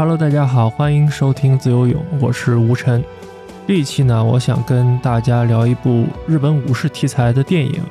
[0.00, 3.04] Hello，大家好，欢迎收听自由泳，我是吴晨。
[3.68, 7.82] 这一期呢，我想跟大家聊一部日本武士题材的电影，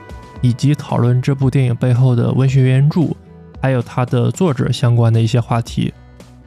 [0.42, 3.16] 以及讨论这部电影背后的文学原著，
[3.62, 5.94] 还有它的作者相关的一些话题。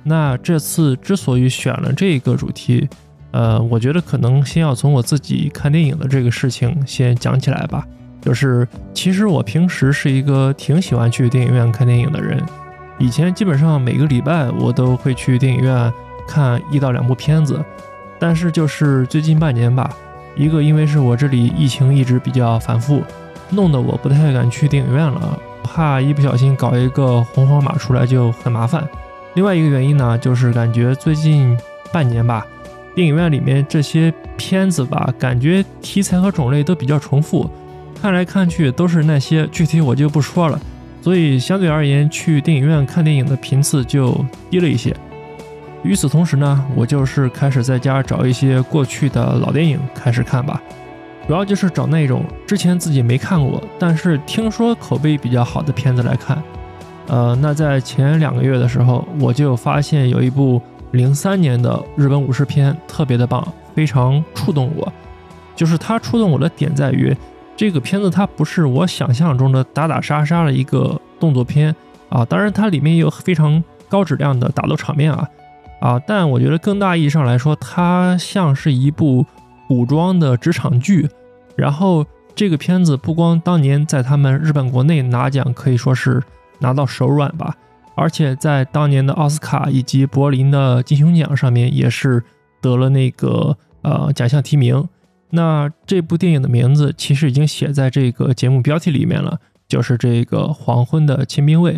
[0.03, 2.89] 那这次之所以选了这个主题，
[3.31, 7.87] 呃，我觉得可能先要从我自己看电影的这个事情先讲起来吧。
[8.21, 12.43] 就是其实我平时是一个挺喜欢去电影院看电影的人，
[12.99, 15.93] 以前基本上每个礼拜我都会去电影院
[16.27, 17.63] 看一到两部片子。
[18.19, 19.91] 但是就是最近半年吧，
[20.37, 23.03] 一个因为是我这里疫情一直比较反复，
[23.51, 28.89] 弄得我不太敢去电影院了，怕一不小心搞一个红黄码出来就很麻烦。
[29.35, 31.59] 另外一个原因呢，就是感觉最近
[31.91, 32.47] 半年吧，
[32.95, 37.51] 电影院里面这些片子吧，感觉题材和种类都比较重复，
[38.01, 40.61] 看来看去都是那些，具体我就不说了。
[41.03, 44.95] 所以相对而言，去电影院看电影的频次就低了一些。
[45.83, 50.63] 与此同时呢，我就是开始在家找一些过去的老电影开始看吧，
[51.27, 56.41] 主要就是找那种之前自己没看过，但是听说口碑比较好的片子来看。
[57.09, 63.45] 呃，那在前两个月的时候，我就发现有一部零三年的日本武士片特别的棒，
[63.75, 64.91] 非常触动我。
[65.57, 67.15] 就是它触动我的点在于，
[67.57, 71.75] 这个片子它不是我想象中的打打杀杀的一个动作片
[72.09, 75.29] 啊，当然它里面也有非常高质量的打斗场面啊。
[75.81, 79.27] 啊，但我觉得更大意义上来说，它像是一部
[79.67, 81.09] 古装的职场剧。
[81.57, 86.23] 然后这个片子不光当年在他们日本国内拿奖可以说是
[86.61, 87.55] 拿到手软吧，
[87.95, 92.23] 而且在当年的奥斯卡以及柏林的金熊奖上面也是
[92.61, 94.89] 得了那个呃奖项提名。
[95.35, 101.75] 那这部电影的名字其实已经写在这个节目标题里面了，就是这个《黄昏的亲兵卫》。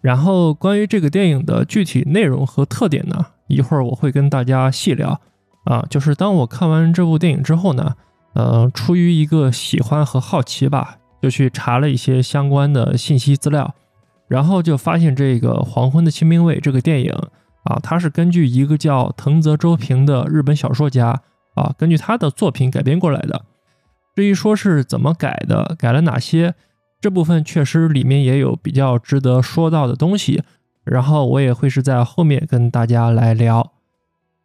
[0.00, 5.20] 然后关于这个电影的具体内容和特点呢，一会儿我会跟大家细聊。
[5.64, 7.94] 啊，就是当我看完这部电影之后呢，
[8.34, 13.74] 呃，出于一个喜欢和好奇吧，就去查了一些相关的信息资料，
[14.28, 17.10] 然后就发现这个《黄昏的清兵卫》这个电影
[17.62, 21.22] 啊，它是根据一个叫藤泽周平的日本小说家
[21.54, 23.44] 啊，根据他的作品改编过来的。
[24.14, 26.54] 至于说是怎么改的，改了哪些？
[27.00, 30.42] 这部分确实里面也有比较值得说到的东西，
[30.84, 33.72] 然后我也会是在后面跟大家来聊。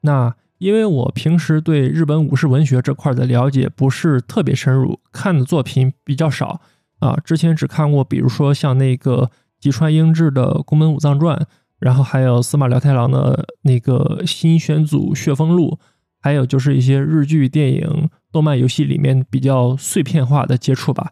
[0.01, 6.59] 那因为我平时对日本武士文学这块的了解不是特别深入，看的作品比较少
[6.99, 7.17] 啊。
[7.23, 11.37] 之前只看过，比如说像那个吉川英治的《宫本武藏传》，
[11.79, 15.77] 然后还有司马辽太郎的那个新选组《血风录》，
[16.21, 21.11] 还有就是一些日剧、电影、动漫、游戏里面比较碎片化的接触吧。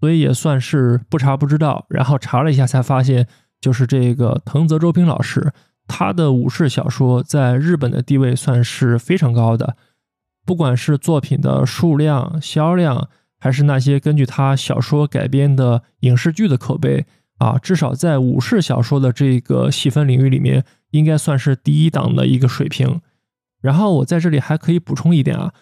[0.00, 3.28] 所以也算是不查不知道，然后查了一下才发现，
[3.60, 5.52] 就是这个藤泽周平老师，
[5.86, 9.76] 他的武士小说在日本的地位算是非常高的，
[10.44, 13.08] 不管是作品的数量、销量，
[13.38, 17.06] 还是那些根据他小说改编的影视剧的口碑
[17.38, 23.00] 啊，至少在武士小说的这个细分领域里面，应该算是第一档的一个水平。
[23.62, 25.54] 然后我在这里还可以补充一点啊。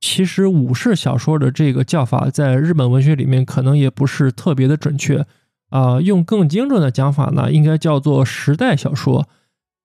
[0.00, 5.24] 其实武士小说的这个叫法，在日本文学里面可能也不是特别的准确
[5.70, 6.00] 啊。
[6.00, 9.28] 用更精准的讲法呢，应该叫做时代小说。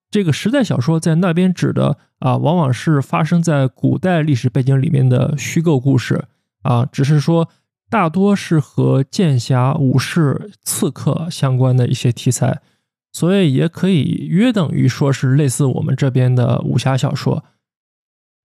[0.10, 6.26] 这个时代小说在那边指的啊，往往是发生在古代历史背景里面的虚构故事
[6.64, 6.88] 啊。
[6.92, 7.50] 只是说，
[7.90, 12.62] 大多是和剑侠、武士、刺客相关的一些题材，
[13.12, 17.44] 所以也可以约等于说是类似我们这边的武侠小说。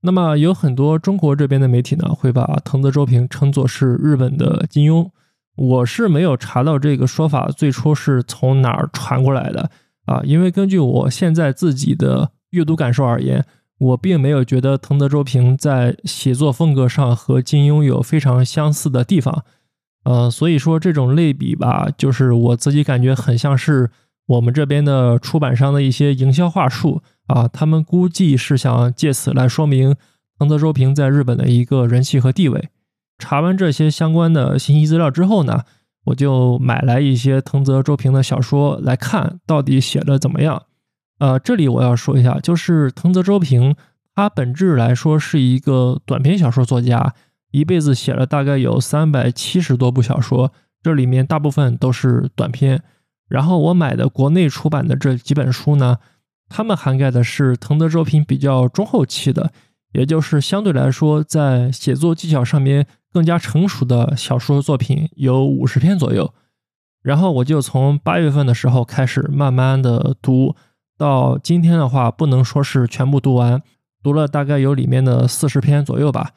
[0.03, 5.09] 那么有很多中国这边的媒体呢，会把藤泽周平称作是日本的金庸。
[5.55, 9.71] 我是没有查到这个说法最初是从哪儿传过来的
[10.07, 13.45] 啊，因为根据我现在自己的阅读感受而言，
[13.79, 19.45] 我并没有觉得藤泽周平在写作风格上和金庸有非常相似的地方。
[20.05, 23.91] 呃，所以说这种类比吧，就是我自己感觉很像是
[24.27, 27.03] 我们这边的出版商的一些营销话术。
[27.29, 29.97] 啊，他们估计是想借此来说明
[30.39, 32.69] 藤泽周平在日本的一个人气和地位。
[33.19, 35.63] 查完这些相关的信息资料之后呢，
[36.07, 40.65] 我就买来一些藤泽周平的小说来看，到底写的怎么样。
[41.21, 43.77] 呃，这里我要说一下，就是藤泽周平
[44.15, 47.15] 他本质来说是一个短篇小说作家，
[47.53, 50.53] 一辈子写了大概有三百七十多部小说，
[50.83, 52.83] 这里面大部分都是短篇。
[53.33, 55.97] 然后我买的国内出版的这几本书呢。
[56.55, 59.51] 他们涵盖的是藤泽周平比较中后期的，
[59.93, 66.35] 也就是相对来说在写作技巧上面更加成熟的小说作品，有五十篇左右。
[67.03, 70.55] 然后我就从八月份的时候开始慢慢的读，
[70.99, 73.63] 到今天的话，不能说是全部读完，
[74.03, 76.33] 读了大概有里面的四十篇左右吧。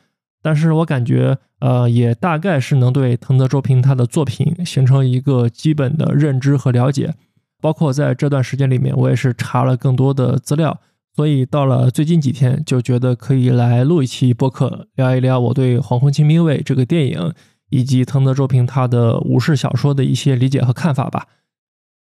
[0.46, 7.16] 但是我感觉，呃，也大概是能对藤泽周平他的作品形成一个基本的认知和了解。
[7.60, 10.80] 包括在这段时间里面，我也是查了更多的资料。
[11.16, 17.34] 所以到了最近几天，就觉得可以来录一期播客，聊一聊我对《黄昏清兵卫》这个电影，
[17.72, 21.26] 以及藤泽周平他的武士小说的一些理解和看法吧。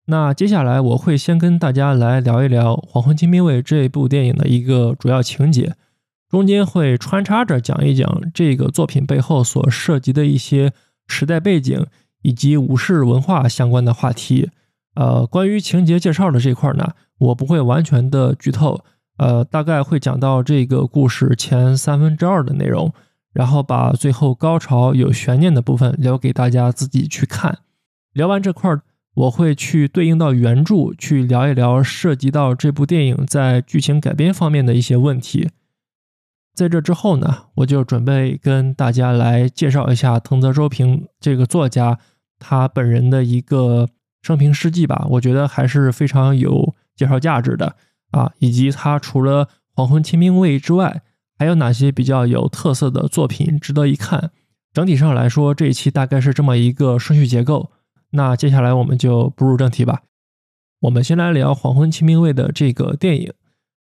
[0.09, 5.75] 那接下来我会先跟大家来聊一聊《黄昏清兵卫》这部电影的一个主要情节，
[6.28, 10.73] 中间会穿插着讲一讲这个作品背后所涉及的一些
[11.06, 11.87] 时代背景
[12.23, 14.50] 以及武士文化相关的话题。
[14.94, 18.84] 呃，关于情节介绍的这块呢，我不会完全的剧透。
[19.19, 22.93] 呃，大概会讲到这个故事前三分之二的内容，
[23.32, 27.58] 然后把最后高潮有悬念的部分留给大家自己去看。
[28.12, 28.82] 聊完这块儿，
[29.14, 35.50] 我会去对应到原著去聊一聊涉及到这部电影在剧情改编方面的一些问题。
[36.56, 41.99] 在这之后呢，我就准备跟大家来介绍一下藤泽周平这个作家
[42.38, 43.88] 他本人的一个
[44.23, 45.06] 生平事迹吧。
[45.11, 47.76] 我觉得还是非常有介绍价值的。
[48.12, 49.44] 啊，以及他除了
[49.75, 51.03] 《黄昏清兵卫》之外，
[51.38, 54.31] 还有哪些比较有特色的作品值得一看？
[54.73, 57.70] 整体上来说，这一期大概是这么一个顺序结构。
[58.11, 60.03] 那接下来我们就步入正题吧。
[60.81, 63.32] 我们先来聊《黄昏清兵卫》的这个电影。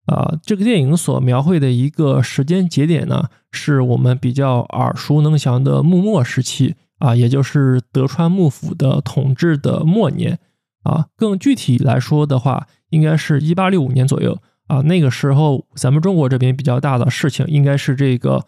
[0.05, 10.39] 啊，这个电影所描绘的一个时间节点呢，是我们比较耳熟能详的幕末时期啊，也就是德川幕府的统治的末年。
[10.83, 14.37] 啊，更具体来说的话，应该是一八六五年左右
[14.67, 14.81] 啊。
[14.81, 18.45] 那个时候，咱们中国这边比较大的事情，应该是这个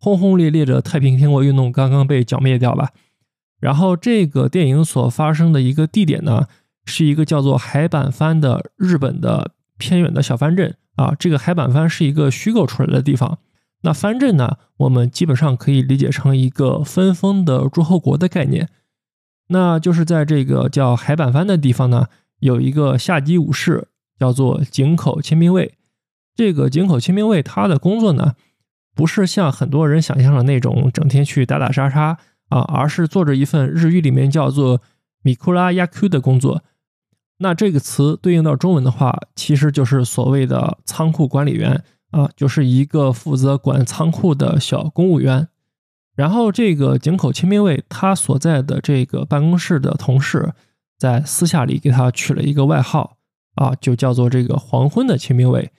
[0.00, 2.90] 轰轰烈烈的太平天国运动刚刚被剿灭掉吧。
[3.60, 6.48] 然后，这个电影所发生的一个地点呢，
[6.86, 11.14] 是一个叫做海板藩的日本的偏远的小藩镇啊。
[11.18, 13.38] 这个海板藩是一个虚构出来的地方。
[13.82, 18.68] 那藩镇呢，我们基本上可以理解成一个分封的诸侯国的概念。
[19.48, 22.06] 那就是在这个叫海板藩的地方呢，
[22.40, 23.86] 有一个下级武士，
[24.18, 25.74] 叫做井口清兵卫。
[26.34, 28.34] 这个井口清兵卫他的工作呢，
[28.94, 32.18] 不是像很多人想象的那种整天去打打杀杀
[32.48, 34.82] 啊，而是做着一份日语里面叫做
[35.22, 36.64] 米库拉亚 Q 的工作。
[37.38, 45.48] 那这个词对应到中文的话，其实就是所谓的仓库管理员啊，就是一个负责管仓库的小公务员。
[46.14, 50.54] 然后，这个井口清兵卫他所在的这个办公室的同事，
[50.98, 53.18] 在私下里给他取了一个外号
[53.56, 55.70] 啊，就叫做这个“黄昏的清兵卫”。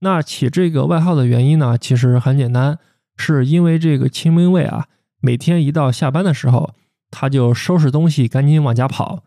[0.00, 2.78] 那起这个外号的原因呢，其实很简单，
[3.16, 4.88] 是因为这个清兵卫啊，
[5.22, 6.74] 每天一到下班的时候，
[7.10, 9.24] 他就收拾东西赶紧往家跑，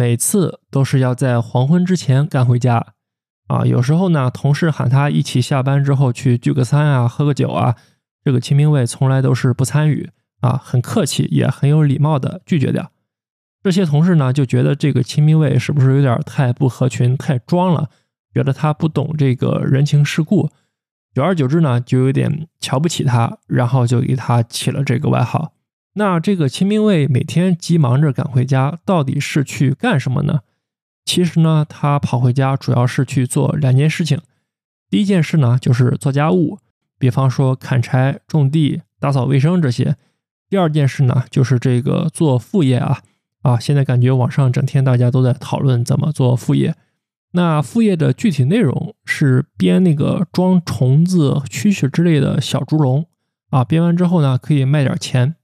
[0.00, 2.94] 每次都是要在黄昏之前赶回家
[3.48, 3.66] 啊。
[3.66, 7.76] 有时候呢，同事喊他一起下班之后去聚个餐啊，喝个酒啊。
[8.24, 10.08] 这个清明卫从来都是不参与
[10.40, 12.90] 啊，很客气，也很有礼貌的拒绝掉。
[13.62, 17.90] 这些同事呢就觉得这个清明卫是不是有点太不合群、太装了，
[18.32, 20.48] 觉得他不懂这个人情世故。
[21.14, 25.52] 久而久之呢，就有点瞧不起他，然后就给他起了这个外号。
[25.94, 30.40] 那这个秦兵卫每天急忙着赶回家，到底是去干什么呢？
[31.04, 34.20] 其实呢，他跑回家主要是去做两件事情。
[34.88, 36.58] 第一件事呢，就是做家务。
[36.98, 39.96] 比方说砍柴、种地、打扫卫生这些。
[40.48, 43.00] 第二件事呢，就是这个做副业啊
[43.42, 43.58] 啊！
[43.58, 46.74] 现在感觉网上整天大家都在讨论怎么做副业。
[47.32, 53.06] 那副业的具体内容是编那个装虫子、蛐蛐之类的小猪笼
[53.48, 53.64] 啊。
[53.64, 55.36] 编完之后呢，可以卖点钱。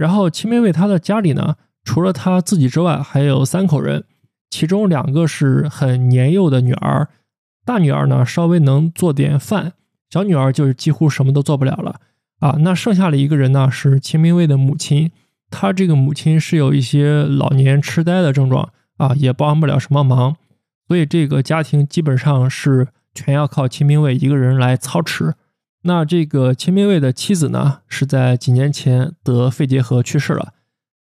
[0.00, 4.04] 然后秦明卫他的家里呢，除了他自己之外，还有三口人，
[4.48, 7.08] 其中两个是很年幼的女儿，
[7.66, 9.74] 大女儿呢稍微能做点饭。
[10.08, 12.00] 小女儿就是几乎什么都做不了了
[12.38, 12.56] 啊！
[12.60, 15.10] 那剩下的一个人呢是秦明卫的母亲，
[15.50, 20.34] 她这个母亲是有一些老年痴呆的症状啊，也帮不了什么忙，
[20.88, 25.34] 所以这个家庭基本上是全要靠秦明卫一个人来操持。
[25.82, 30.52] 那这个秦明卫的妻子呢是在几年前得肺结核去世了，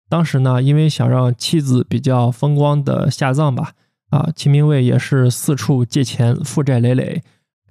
[0.09, 3.73] 当时呢因为想让妻子比较风光的下葬吧，
[4.11, 7.23] 啊，秦明卫也是四处借钱，负债累累。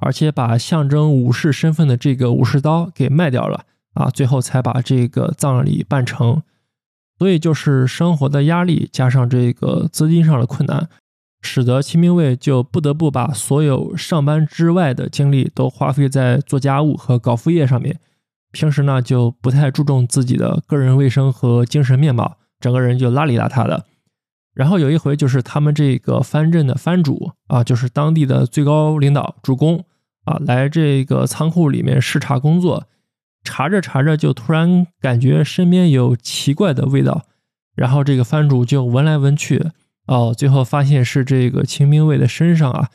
[0.04, 6.42] 而且把象征武士身份的这个武士刀给卖掉了啊，最后才把这个葬礼办成。
[7.20, 10.90] 所以就是生活的压力加上这个资金上的困难，
[11.42, 18.00] 使得清兵卫就不得不把所有上班之外的精力都花费在做家务和搞副业上面。
[18.52, 23.86] 平时呢就不太注重自己的个人卫生和精神面貌，整个人就邋里邋遢的。
[24.54, 29.86] 然后有一回就是他们这个藩镇的藩主啊，就是当地的最高领导主公
[30.26, 32.86] 啊，来这个仓库里面视察工作，
[33.44, 37.26] 查着查着就突然感觉身边有奇怪的味道，
[37.74, 39.68] 然后这个藩主就闻来闻去，
[40.12, 42.90] 哦，最后发现是这个秦明卫的身上啊，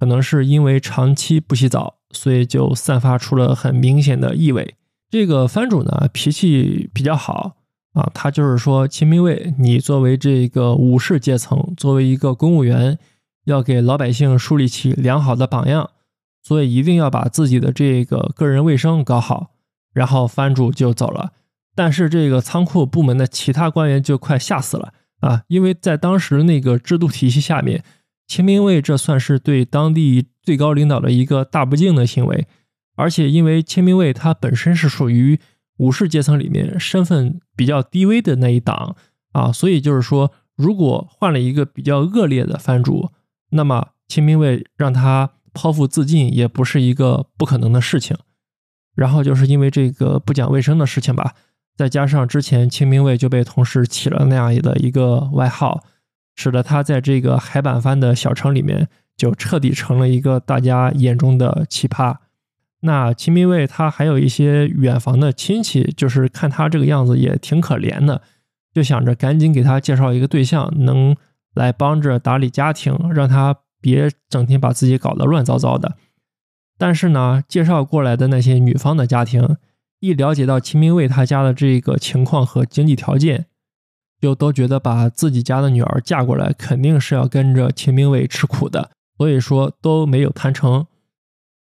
[0.00, 4.74] 可能是因为长期不洗澡，所以就散发出了很明显的异味。
[5.10, 7.56] 这个藩主呢，脾气比较好。
[7.92, 12.98] 啊，他就是说，秦明卫，你作为这个武士阶层，作为一个公务员，
[13.44, 15.90] 要给老百姓树立起良好的榜样，
[16.42, 19.50] 所以一定要把自己的这个个人卫生搞好。
[19.92, 21.32] 然后藩主就走了，
[21.74, 27.82] 但是这个仓库部门的其他官员就快吓死了啊，因为在当时那个制度体系下面，
[28.28, 32.46] 秦明卫这算是对当地最高领导的一个大不敬的行为，
[32.96, 35.40] 而且因为秦明卫他本身是属于。
[35.78, 38.94] 武士阶层里面身份比较低微的那一档
[39.32, 43.10] 啊，所以就是说，如果换了一个比较恶劣的藩主，
[43.50, 48.16] 那么秦明卫让他剖腹自尽也不是一个不可能的事情。
[48.94, 51.34] 然后就是因为这个不讲卫生的事情吧，
[51.76, 55.82] 再加上之前秦明卫就被同事起了那样的一个外号，
[56.36, 62.16] 使得他在这个海板藩的小城里面就彻底成了一个大家眼中的奇葩。
[62.80, 68.22] 那秦明卫他还有一些远房的亲戚，就是看他这个样子也挺可怜的，
[68.74, 71.14] 就想着赶紧给他介绍一个对象，能
[71.54, 75.96] 来帮着打理家庭，让他别整天把自己搞得乱糟糟的。
[76.76, 79.56] 但是呢，介绍过来的那些女方的家庭，
[80.02, 83.46] 一了解到秦明卫他家的这个情况和经济条件，
[84.20, 90.88] 就都觉得把自己家的女儿嫁过来，肯定是要跟着秦明卫吃苦的，所以说都没有谈成。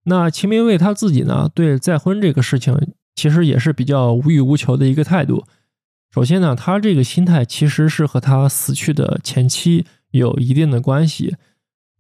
[0.05, 5.45] 那秦明卫他自己呢，对再婚这个事情其实也是比较无欲无求的一个态度。
[6.11, 11.37] 首先呢，他这个心态其实是和他死去的前妻有一定的关系，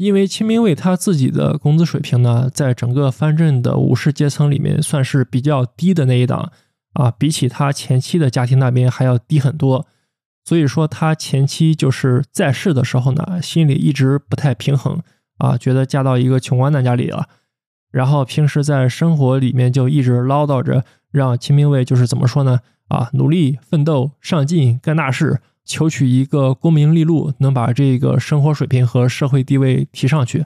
[0.01, 6.51] 因为秦明卫他自己的工资水平呢，在整个藩镇的武士阶层里面算是比较低的那一档
[6.95, 9.87] 啊，比起他前妻的家庭那边还要低很多。
[10.43, 15.03] 所以说，他前妻就是在世的时候呢，心里一直不太平衡
[15.37, 17.29] 啊，觉得嫁到一个穷光蛋家里了。
[17.93, 22.61] 然后平时在生活里面就一直唠叨着，让秦明卫就是怎么说呢？
[22.89, 30.45] 啊，努力奋斗、上进、干大事，求取一个功名利禄，能把这个生活水平和社会地位提上去。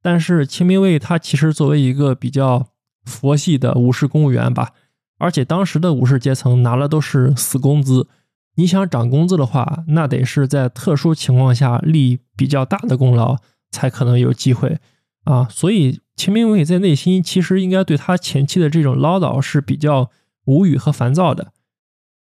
[0.00, 2.68] 但是秦明卫他其实作为一个比较
[3.04, 4.72] 佛系的武士公务员吧，
[5.18, 8.08] 而且当时的武士阶层拿了都是死工资，
[8.54, 13.36] 你想涨工资的话，那得是在特殊情况下立比较大的功劳
[13.70, 14.78] 才可能有机会
[15.24, 16.00] 啊，所以。
[16.18, 20.10] 秦明卫在内心其实应该对他前妻的这种唠叨是比较
[20.46, 21.52] 无语和烦躁的。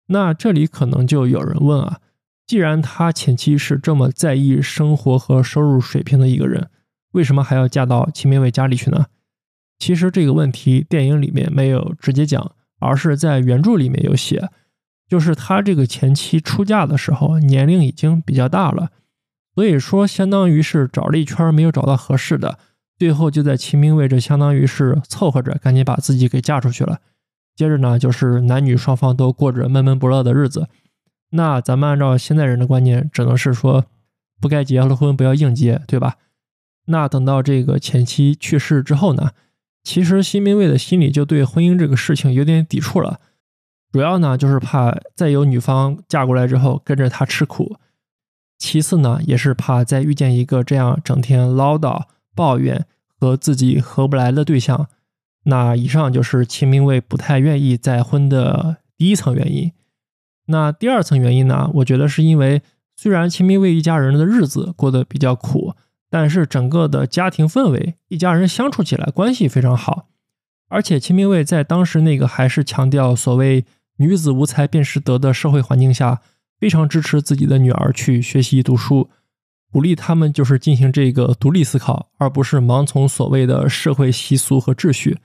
[0.08, 2.00] 那这里可能就有人问啊，
[2.46, 6.68] 既然他前妻是这么在意生活和收入水平的一个人，
[7.12, 9.06] 为什么还要嫁到秦明伟家里去呢？
[9.78, 14.50] 其实这个问题电影里面没有直接讲，而是在原著里面有写，
[15.08, 18.90] 就是他这个前妻出嫁的时候年龄已经比较大了，
[19.54, 22.58] 所以说相当于是找了一圈没有找到合适的。
[22.96, 27.00] 最后就在秦明伟这相当于是凑合着，赶紧把自己给嫁出去了。
[27.56, 30.68] 接着呢，就是男女双方都过着闷闷不乐的日子。
[31.34, 33.84] 那咱们按照现在人的观念，只能是说，
[34.40, 36.16] 不该结了婚不要硬结，对吧？
[36.86, 39.30] 那等到这个前妻去世之后呢，
[39.82, 43.20] 其实秦明卫的心里就对婚姻这个事情有点抵触了。
[43.92, 47.76] 主要呢，就是怕再有女方嫁过来之后跟着他吃苦；
[48.58, 52.04] 其次呢，也是怕再遇见一个这样整天唠叨。
[52.36, 52.84] 抱怨
[53.20, 54.88] 和自己合不来的对象，
[55.44, 59.70] 那以上就是秦明卫不太愿意再婚的第一层原因。
[60.46, 61.70] 那第二层原因呢？
[61.74, 62.62] 我觉得是因为
[62.96, 65.74] 虽然秦明卫一家人的日子过得比较苦，
[66.10, 70.08] 但是整个的家庭氛围，一家人相处起来关系非常好。
[70.68, 73.64] 而且秦明卫在当时那个还是强调所谓
[73.98, 76.20] “女子无才便是德”的社会环境下，
[76.58, 79.10] 非常支持自己的女儿去学习读书。
[79.70, 85.18] 鼓励他们就是进行这个独立思考，而不是盲从所谓的社会习俗和秩序。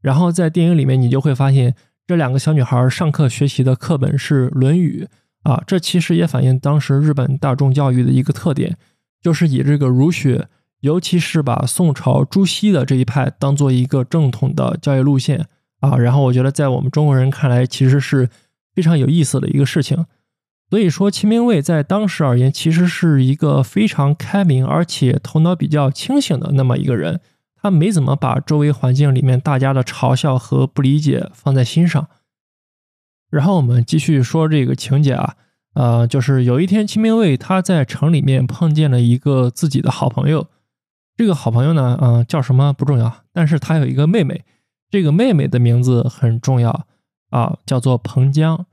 [0.00, 1.74] 然后在电影里面，你就会发现
[2.10, 5.06] 这两个小女孩上课学习的课本是《论语》
[5.48, 8.76] 啊，这其实也反映当时日本大众教育的一个特点，
[9.22, 10.48] 就是以这个儒学，
[10.80, 15.46] 尤其是把宋朝朱熹的这一派当做一个正统的教育路线
[15.78, 15.96] 啊。
[15.96, 18.28] 然后我觉得在我们中国人看来，其实是
[18.74, 20.04] 非常有意思的一个事情。
[20.68, 27.20] 所以说，秦明卫在当时而言，其实是一个非常开明而且头脑比较清醒的那么一个人。
[27.62, 32.08] 他没怎么把周围环境里面大家的嘲笑和不理解放在心上。
[33.30, 35.36] 然后我们继续说这个情节啊，
[35.74, 40.48] 呃，就是有一天秦明卫他在城里面碰见了一个自己的好朋友，
[41.16, 44.44] 这个好朋友呢，嗯，叫什么不重要，但是他有一个妹妹，
[44.90, 46.86] 这个妹妹的名字很重要
[47.30, 48.66] 啊，叫做彭江。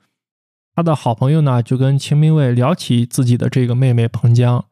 [0.73, 4.65] 他的好朋友呢就跟秦明卫聊起自己的这个妹妹彭江，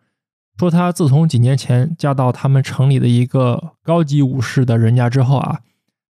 [0.58, 5.60] 说她自从几年前嫁到他们城里的一个高级武士的人家之后啊，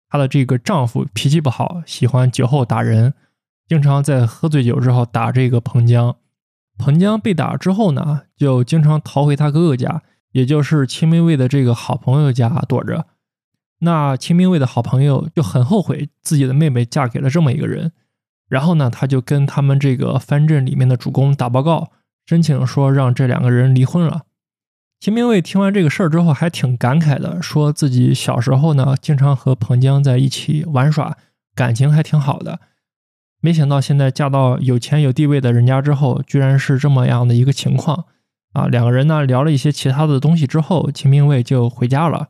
[0.08, 3.14] 她的这个丈夫脾气不好，喜欢酒后打人。
[3.68, 6.16] 经常在喝醉酒之后打这个彭江，
[6.76, 13.06] 彭江被打之后呢，就经常逃回他哥哥家，也就是秦明卫的这个好朋友家躲着。
[13.78, 17.92] 那秦明卫的好朋友就很后悔自己的妹妹嫁给了这么一个人，
[18.48, 21.92] 然后呢，他就跟他们这个藩镇里面的主公打报告，
[22.26, 24.22] 申请说让这两个人离婚了。
[25.02, 31.16] 秦明卫听完这个事儿之后，还挺感慨的，说自己小时候呢，经常和彭江在一起玩耍，
[31.56, 32.60] 感情还挺好的。
[33.40, 38.04] 没想到现在嫁到有钱有地位的人家之后，居然是这么样的一个情况
[38.52, 38.68] 啊！
[38.68, 42.28] 两个人呢聊了一些其他的东西之后，秦明卫就回家了。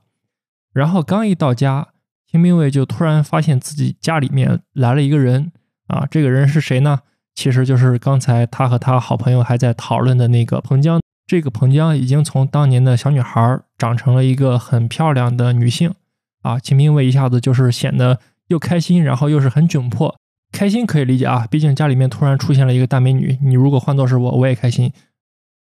[0.72, 1.88] 然后刚一到家，
[2.26, 5.52] 秦明卫就突然发现自己家里面来了一个人
[5.88, 6.08] 啊！
[6.10, 7.00] 这个人是谁呢？
[7.34, 11.01] 其实就是刚才他和他好朋友还在讨论的那个彭江。
[11.32, 15.94] 这个彭江已经从当年的小女孩长成了一个很漂亮的女性
[16.42, 16.58] 啊！
[16.58, 20.14] 秦明卫一下子就是显得又开心，然后又是很窘迫。
[20.52, 24.92] 开心可以理解啊，毕竟家里面突然出现了一个大美女，你如果换作是我，我也开心。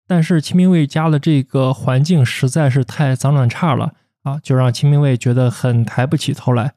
[0.07, 3.95] 但是秦明卫家的这个环境实在是太脏乱差了
[4.25, 6.75] 啊，就让秦明卫觉得很抬不起头来。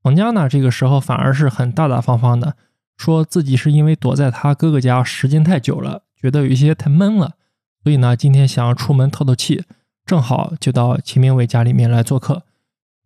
[0.00, 2.54] 彭江呢，这个时候反而是很大大方方的，
[2.96, 7.32] 说自己是因为躲在他哥哥家时间太久了，觉得有一些太闷了，
[7.86, 9.62] 所以呢，今天想要出门透透气，
[10.04, 12.42] 正好就到秦明卫家里面来做客。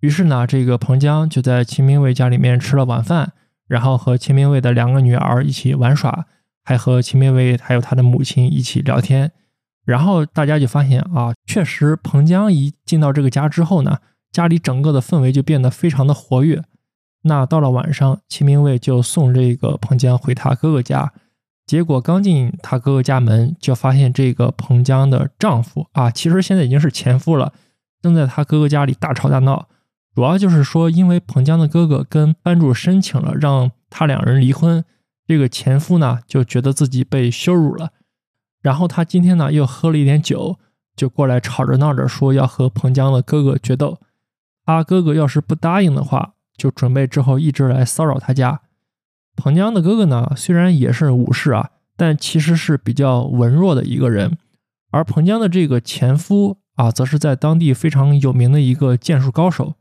[0.00, 3.34] 于是呢，这个彭江就在秦明卫家里面吃了晚饭。
[3.68, 6.24] 然后和秦明卫的两个女儿一起玩耍，
[6.64, 9.32] 还和秦明卫还有他的母亲一起聊天。
[9.84, 13.98] 然后大家就发现啊，确实彭江一进到这个家之后呢，
[14.32, 16.64] 家里整个的氛围就变得非常的活跃。
[17.24, 21.12] 那到了晚上，秦明卫就送这个彭江回他哥哥家。
[21.70, 27.52] 结果刚进他哥哥家门，就发现这个彭江的丈夫啊，其实现在已经是前夫了，
[28.02, 29.68] 正在他哥哥家里大吵大闹。
[30.12, 34.84] 主要就是说，因为彭江的哥哥跟班主申请了让他两人离婚，
[35.28, 37.90] 这个前夫呢就觉得自己被羞辱了，
[38.60, 40.58] 然后他今天呢又喝了一点酒，
[40.96, 44.00] 就过来吵着闹着说要和彭江的哥哥决斗。
[44.66, 48.62] 他哥哥要是不答应的话，就准备之后一直来骚扰他家。
[49.40, 54.36] 彭江的哥哥呢虽然也是武士啊，但其实是比较文弱的一个人，
[54.90, 59.72] 而彭江的这个前夫啊，则是在当地非常有名的一个剑术高手。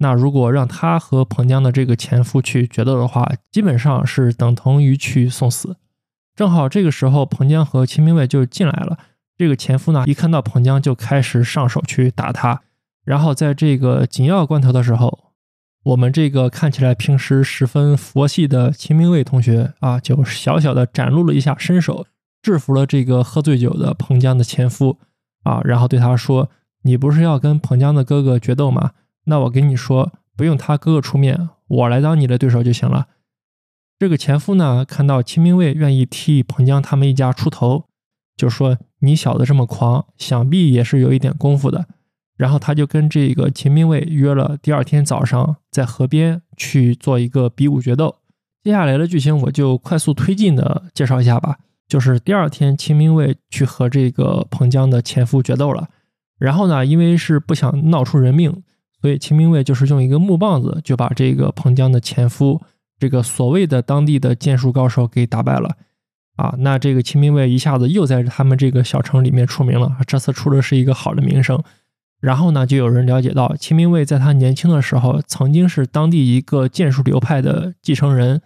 [0.00, 5.76] 那如果让他和彭江的这个前夫去决斗的话，基本上是等同于去送死。
[6.36, 8.98] 正好这个时候，彭江和秦明卫就进来了。
[9.38, 12.60] 这个前夫呢，一看到彭江就开始上手去打他。
[13.04, 15.29] 然后在这个紧要关头的时候，
[15.82, 22.06] 我们这个看起来平时十分佛系的秦明卫同学啊，就小小的展露了一下身手，
[22.42, 24.98] 制服了这个喝醉酒的彭江的前夫
[25.44, 26.50] 啊，然后对他说
[26.84, 28.92] ：“你不是要跟彭江的哥哥决斗吗？”
[29.24, 33.08] 那我跟你说，不用他哥哥出面，我来当你的对手就行了。
[33.98, 37.84] 这个前夫呢，看到秦明卫愿意替彭江他们一家出头，
[38.36, 41.86] 就说：“你小子这么狂，想必也是有一点功夫的。”
[42.40, 48.16] 然后他就跟这个秦明卫约了第二天早上在河边去做一个比武决斗。
[48.64, 51.58] 接下来的剧情我就快速推进的介绍一下吧。
[51.86, 55.90] 就是第二天，秦明卫去和这个彭江的前夫决斗了。
[56.38, 58.62] 然后呢，因为是不想闹出人命。
[59.02, 62.62] 所以秦明卫就是用一个木棒子就把这个彭江的前夫，
[62.98, 65.76] 这个所谓的当地的剑术高手给打败了，
[66.36, 71.62] 啊，那这个秦明卫一下子又在他们这个小城里面出名了，这次出的是一个好的名声。
[72.20, 78.42] 然后呢，就有人了解到秦明卫在他年轻的时候曾经是当地一个剑术流派的继承人，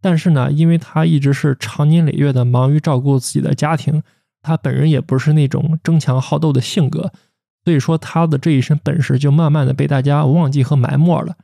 [0.00, 4.02] 但是呢，因为他一直是长年累月的忙于照顾自己的家庭，
[4.42, 7.12] 他本人也不是那种争强好斗的性格。
[7.64, 11.36] 所以说他的这一身本事就慢慢的被大家忘记和埋没了。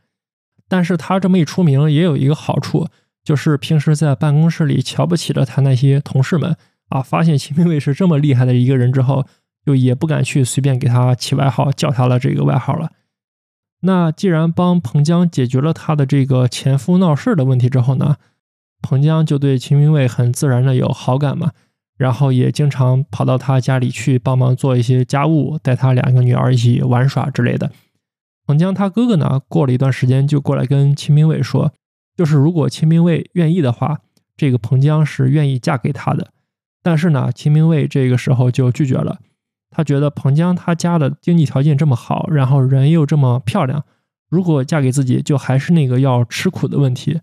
[0.68, 2.88] 但是他这么一出名，也有一个好处，
[3.22, 6.56] 就是平时在办公室里瞧不起了他那些同事们
[6.88, 9.24] 啊，发现秦明卫是这么厉害的一个人之后，
[9.68, 12.92] 就也不敢去随便给他起外号，叫他的这个外号了。
[13.82, 18.16] 那既然帮彭江解决了他的这个前夫闹事的问题之后呢，
[18.80, 21.52] 彭江就对秦明卫很自然的有好感嘛。
[21.98, 27.70] 然后也经常跑到他家里去帮忙做一些家务，带他两个女儿一起玩耍之类的。
[28.46, 31.74] 彭江他哥哥呢，过了一段时间就过来跟秦明卫说，
[32.16, 33.98] 就是如果秦明卫愿意的话，
[34.34, 36.32] 这个彭江是愿意嫁给他的。
[36.82, 39.18] 但是呢，秦明卫这个时候就拒绝了。
[39.78, 43.84] 他觉得彭江他家的经济条件这么好，然后人又这么漂亮，
[44.28, 47.20] 如果嫁给自己，就还是那个要吃苦的问题。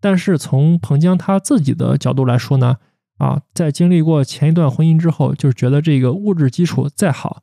[0.00, 2.78] 但是从彭江他自己的角度来说呢，
[3.18, 7.42] 啊，在经历过前一段婚姻之后，就是觉得这个物质基础再好，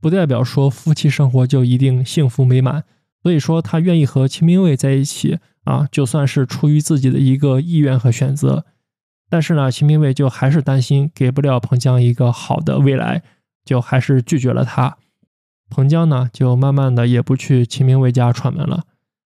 [0.00, 2.84] 不代表说夫妻生活就一定幸福美满。
[3.22, 8.64] 所以说，他愿意和秦明卫在一起啊，就算是出于自己的一个意愿和选择。
[9.28, 13.22] 但是呢，秦明卫就还是担心给不了彭江一个好的未来。
[13.64, 14.96] 就还是拒绝了他，
[15.68, 18.84] 彭江呢就慢慢的也不去秦明卫家串门了。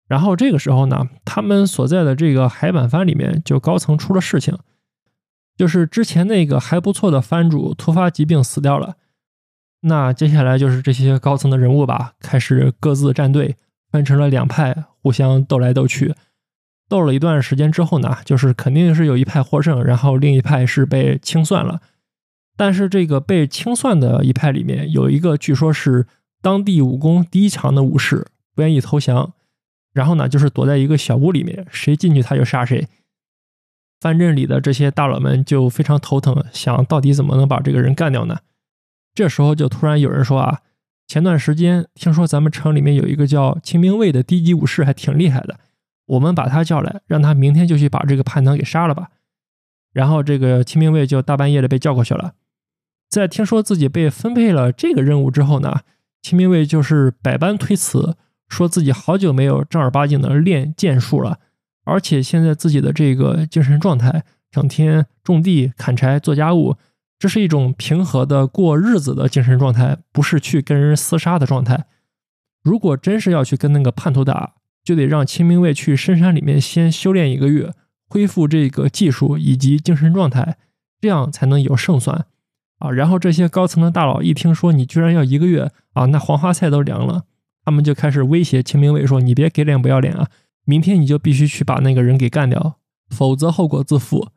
[0.09, 4.59] 然后这个时候呢，他们所在的这个海板帆里面就高层出了事情，
[5.57, 8.97] 就是之前那个还不错的帆主突发疾病死掉了。
[9.83, 13.57] 那接下来就是这些高层的人物吧，开始各自站队，
[13.91, 16.15] 分成了两派，互相斗来斗去。
[16.89, 21.81] 斗了一段时间之后呢，就是肯定是有一派获胜，然后另一派是被清算了。
[22.57, 26.07] 但是这个被清算的一派里面有一个，据说是
[26.41, 29.33] 当地武功第一强的武士，不愿意投降，
[29.93, 32.87] 然后呢，就是躲在一个小屋里面，谁进去他就杀谁。
[34.01, 38.41] 藩镇里的这些大佬们就非常头疼，想到底怎么能把这个人干掉呢？
[39.15, 40.61] 这时候就突然有人说啊，
[41.07, 45.59] 前段时间听说咱们城里面有一个叫秦明卫的低级武士，还挺厉害的，
[46.07, 49.11] 我们把他叫来，让他明天就去把这个叛党给杀了吧。
[49.93, 52.35] 然后这个秦明卫就大半夜的被叫过去了。
[53.13, 55.81] 在听说自己被分配了这个任务之后呢，
[56.23, 58.17] 秦明卫就是百般推辞，
[58.49, 61.39] 说自己好久没有正儿八经的练剑术了，
[61.85, 66.77] 而且现在自己的这个精神状态，整天种地、砍柴、做家务，
[67.19, 71.85] 这是一种平和的过日子的精神状态，不是去跟人厮杀的状态。
[72.63, 77.75] 如果真是要去跟那个叛徒打，就得让秦明卫去深山里面先修炼一个月，
[78.09, 80.57] 恢复这个技术以及精神状态，
[80.99, 82.25] 这样才能有胜算。
[82.83, 87.25] 啊，然后这些高层的大佬一听说你居然要一个月啊，那黄花菜都凉了。
[87.65, 90.29] 他们就开始威胁秦明伟说：“你别给脸不要脸啊，
[90.65, 94.31] 明天你就必须去把那个人给干掉，否则后果自负。”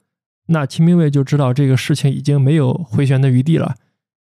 [0.49, 3.77] 那秦明伟就知道这个事情已经没有回旋的余地了。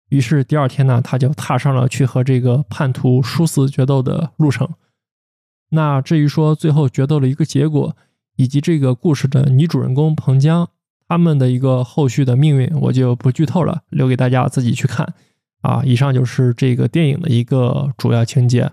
[0.10, 4.70] 于是第二天呢，他就踏上了去和这个叛徒殊死决斗的路程。
[5.70, 7.96] 那至于说最后决斗的一个结果，
[8.36, 10.70] 以及这个故事的女主人公彭江。
[11.12, 15.14] 他们的一个后续的命运，我就不剧透了，留给大家自己去看。
[15.60, 18.72] 啊，以上就是这个电影的一个主要情节。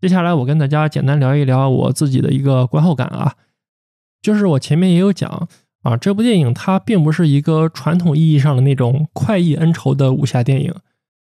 [0.00, 3.34] 接下来我跟大家简单聊一聊我自己的一个观后感啊，
[4.22, 5.48] 就是我前面也有讲
[5.82, 10.72] 啊，这部电影它并不是一个传统意义上的那种快意恩仇的武侠电影，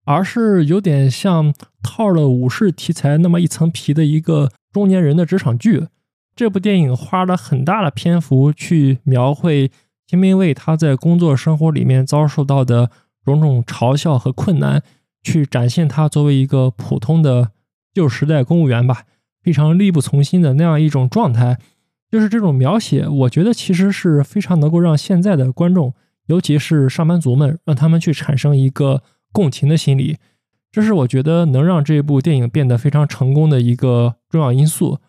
[0.05, 5.87] 而是有点像套了武士题材那么一层皮的一个中年人的职场剧。
[6.35, 9.71] 这部电影花了很大的篇幅去描绘。
[10.07, 12.91] 秦明卫他在工作生活里面遭受到的
[13.25, 14.81] 种种嘲笑和困难，
[15.21, 17.51] 去展现他作为一个普通的
[17.93, 19.03] 旧时代公务员吧，
[19.43, 21.59] 非常力不从心的那样一种状态，
[22.09, 25.93] 就是这种描写，我觉得其实是非常能够让现在的观众，
[26.27, 30.19] 尤其是上班族们，让他们去产生一个共情的心理，
[30.71, 35.01] 这是我觉得能让这部电影变得非常成功的一个重要因素。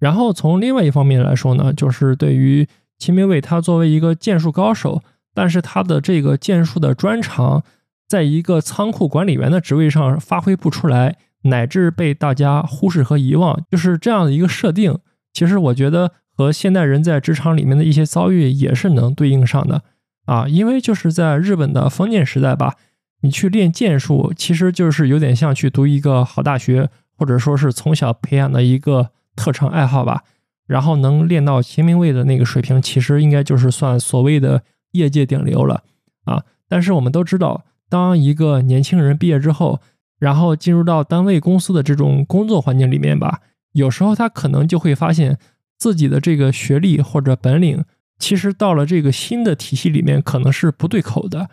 [0.00, 2.66] 然后从另外一方面来说呢，就是对于。
[2.98, 5.02] 秦明伟他作为一个剑术高手，
[5.34, 7.62] 但是他的这个剑术的专长，
[8.08, 14.98] 在一个仓库管理员的职位上发挥不出来，乃至被大家忽视和遗忘，就是这样的一个设定。
[15.32, 19.82] 其实我觉得和现代人在职场里面的一些遭遇也是能对应上的
[20.26, 22.76] 啊，因为就是在日本的封建时代吧，
[23.22, 30.22] 你去练剑术，其实就是有点像去读一个好大学，或者说是从小培养的一个特长爱好吧。
[30.66, 35.82] 然后能练到秦明卫的那个水平，其实应该就是算所谓的业界顶流了
[36.24, 36.44] 啊。
[36.68, 39.80] 但是我们都知道，当一个年轻人毕业之后，
[40.18, 43.40] 然后进入到单位公司的这种工作环境里面吧，
[43.72, 45.38] 有时候他可能就会发现
[45.78, 47.84] 自己的这个学历或者本领，
[48.18, 51.50] 其实到了这个新的体系里面可能是不对口的。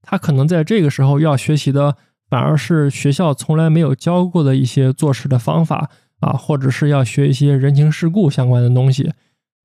[0.00, 1.96] 他可能在这个时候要学习的，
[2.30, 5.90] 反而是学校从来没有教过的一些做事的方法。
[6.20, 9.12] 啊，或者是要学一些人情世故相关的东西，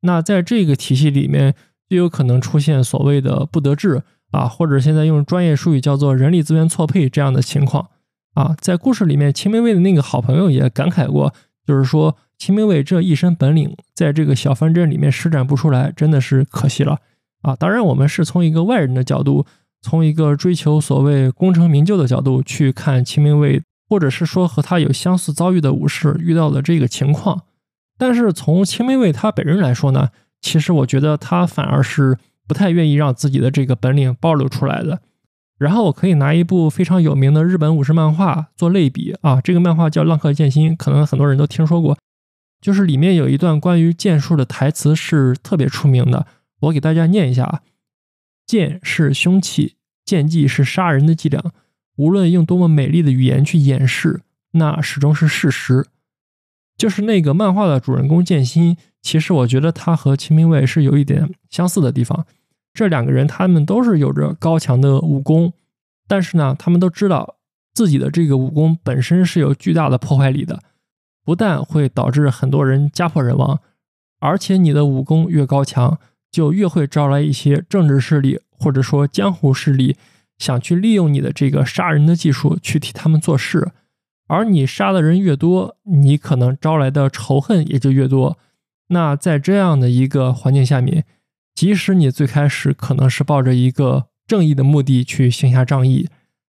[0.01, 1.55] 那在这个体系里面
[1.89, 7.89] 就有可能出现所谓的不得志啊，或者现在用专业术语叫做人力资源错配这样的情况
[8.33, 8.55] 啊。
[8.59, 11.33] 在故事里面，秦明卫的那个好朋友也感慨过，
[11.65, 16.99] 就是说秦明卫这一身本领在这个小藩镇里面施展不出来，真的是可惜了
[17.43, 17.55] 啊。
[17.55, 19.45] 当然，我们是从一个外人的角度，
[19.81, 23.61] 从一个追求所谓功成名就的角度去看秦明卫。
[23.91, 27.41] 或者是说和他有相似遭遇的武士遇到的这个情况，
[27.97, 35.01] 但是从青梅卫他本人来说呢，其实我觉得他反而是不太愿意让自己的这个本领暴露出来的。
[35.59, 41.97] 然后我可以拿一部非常有名的日本武士漫画做类比啊，这个漫画叫《浪客剑心》，可能很多人都听说过。
[42.61, 46.25] 就是里面有一段关于剑术的台词是特别出名的，
[46.61, 47.59] 我给大家念一下啊：
[48.47, 49.75] 剑是凶器，
[50.05, 51.51] 剑技是杀人的伎俩，
[52.01, 54.21] 无论用多么美丽的语言去掩饰，
[54.53, 55.85] 那始终是事实。
[56.75, 62.25] 就是那个漫画的主人公剑心，其实我觉得他和秦明卫是有一点相似的地方。
[62.73, 65.53] 这两个人，他们都是有着高强的武功，
[66.07, 67.35] 但是呢，他们都知道
[67.71, 70.59] 自己的这个武功本身是有巨大的破坏力的，
[71.23, 73.59] 不但会导致很多人家破人亡，
[74.19, 75.99] 而且你的武功越高强，
[76.31, 79.95] 就越会招来一些政治势力或者说江湖势力，
[80.41, 83.71] 想去利用你的这个杀人的技术去替他们做事，
[84.27, 88.37] 而你杀的人越多，你可能招来的仇恨也就越多。
[88.87, 91.05] 那在这样的一个环境下面。
[91.53, 96.07] 即使你最开始可能是抱着一个正义的目的去行侠仗义，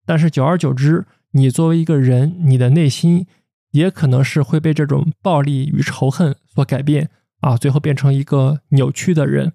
[0.05, 3.25] 但是久而久之，你作为一个人，你的内心
[3.71, 7.09] 也可能是会被这种暴力与仇恨所改变
[7.41, 9.53] 啊，最后变成一个扭曲的人。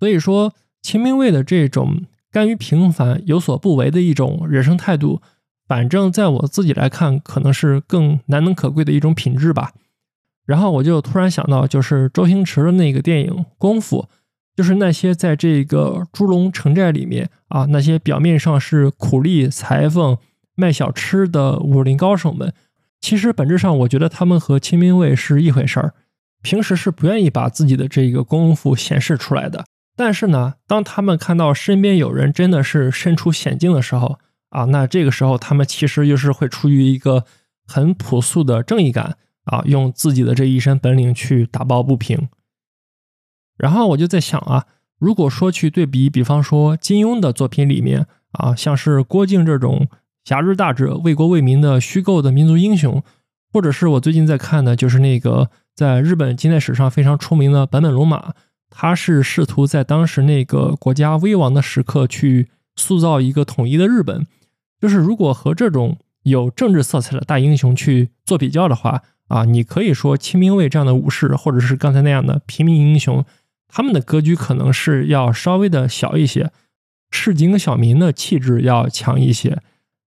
[0.00, 2.02] 所以说，秦明卫的这种
[2.34, 5.22] 甘于平凡、有所不为的一种人生态度，
[5.68, 9.70] 反正在我自己来看，可能是更难能可贵的一种品质吧。
[10.44, 14.08] 然后我就突然想到，就是周星驰的那个电影《功夫》。
[14.56, 20.16] 就是那些在这个猪笼城寨里面啊，那些表面上是苦力裁缝、
[20.54, 22.52] 卖小吃的武林高手们，
[23.00, 25.94] 其实本质上，我觉得他们和清明卫是一回事儿。
[26.40, 29.64] 平时是不愿意把自己的这个功夫显示出来的，
[29.96, 34.18] 但是呢，当他们看到身边有人真的是身处险境的时候
[34.50, 37.24] 啊，那这个时候他们其实又是会出于一个
[37.66, 42.28] 很朴素的正义感啊，用自己的这一身本领去打抱不平。
[43.56, 44.66] 然后我就在想啊，
[44.98, 49.88] 如果说去对比，比方说金庸的作品里面啊，像是郭靖这种
[50.24, 53.00] 侠之大者、为国为民的虚构的民族英雄，
[53.52, 58.34] 或者是我最近在看的，就是那个在日本近代史上非常出名的坂本龙马，
[58.76, 64.26] 他是试图在当时那个国家危亡的时刻去塑造一个统一的日本。
[64.80, 73.24] 就是如果和这种有政治色彩的大英雄去做比较的话啊，你可以说清兵卫这样的武士，或者是刚才那样的平民英雄。
[73.68, 76.50] 他们的格局可能是要稍微的小一些，
[77.10, 79.62] 市井小民的气质要强一些。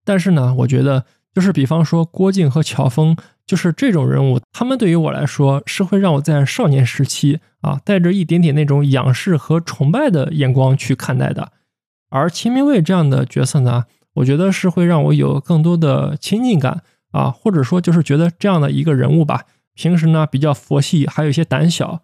[0.06, 3.15] 但是呢，我觉得就是比方说郭靖和乔峰，
[3.47, 11.53] 就是这种人物，他们对于我来说是会让我在少年时期啊带着一点点那种仰视和崇拜的眼光去看待的。
[12.10, 22.01] 而秦明卫这样的角色呢，我觉得是会让我有更多的亲近感啊，或者说就是觉得这样的一个人物吧，平时呢比较佛系，还有一些胆小。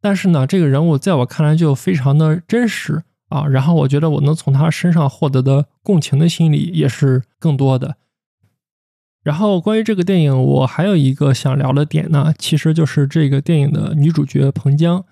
[0.00, 7.96] 但是呢，这个人物在我看来就非常的真实啊，然后我觉得我能从他身上获得的共情的心理也是更多的。
[9.22, 15.04] 然后关于这个电影，我还有一个想聊的点呢，其实就是这个电影的女主角彭江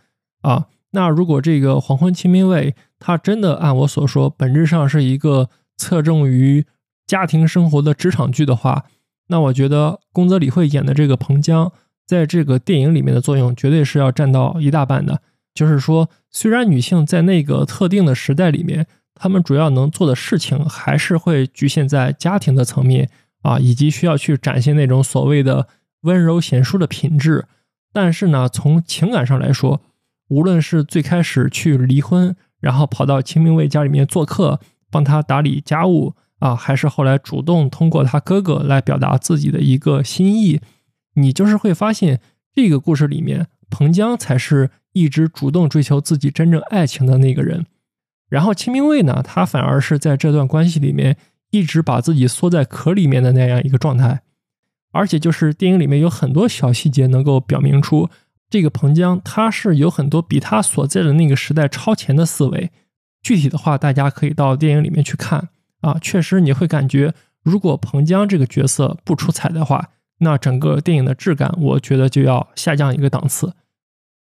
[0.42, 0.66] 啊。
[0.92, 6.66] 那如果这个《黄昏清明卫》它真的按我所说，本质上是一个侧重于
[7.06, 8.86] 家庭生活的职场剧的话，
[9.28, 11.72] 那我觉得宫泽理惠演的这个彭江。
[12.04, 15.22] 在这个电影里面的作用绝对是要占到一大半的。
[15.54, 23.08] 就是说，虽然女性在那个特定的时代里面，她们主要能做的事情还是会局限在家庭的层面
[23.42, 25.68] 啊，以及需要去展现那种所谓的
[26.02, 27.46] 温柔贤淑的品质。
[27.92, 29.82] 但是呢，从情感上来说，
[30.28, 40.60] 无论是最开始去离婚，然后跑到清明卫家里面做客，帮他打理家务啊，还是后来主动通过他哥哥来表达自己的一个心意。
[41.14, 42.20] 你就是会发现，
[42.54, 47.66] 这个故事里面，彭江才是一直主动追求自己真正爱情的那个人，
[48.28, 51.16] 然后清明卫呢，他反而是在这段关系里面
[51.50, 54.22] 一直把自己缩在壳里面的那样一个状态，
[54.92, 58.08] 而且就是电影里面有很多小细节能够表明出，
[58.48, 62.70] 这个彭江他是有很多比他所在的那个时代超前的思维。
[63.22, 65.48] 具体的话，大家可以到电影里面去看
[65.80, 69.90] 啊，确实你会感觉，如果彭江这个角色不出彩的话。
[70.22, 73.54] 那整个电影的质感，我觉得就要下降一个档次。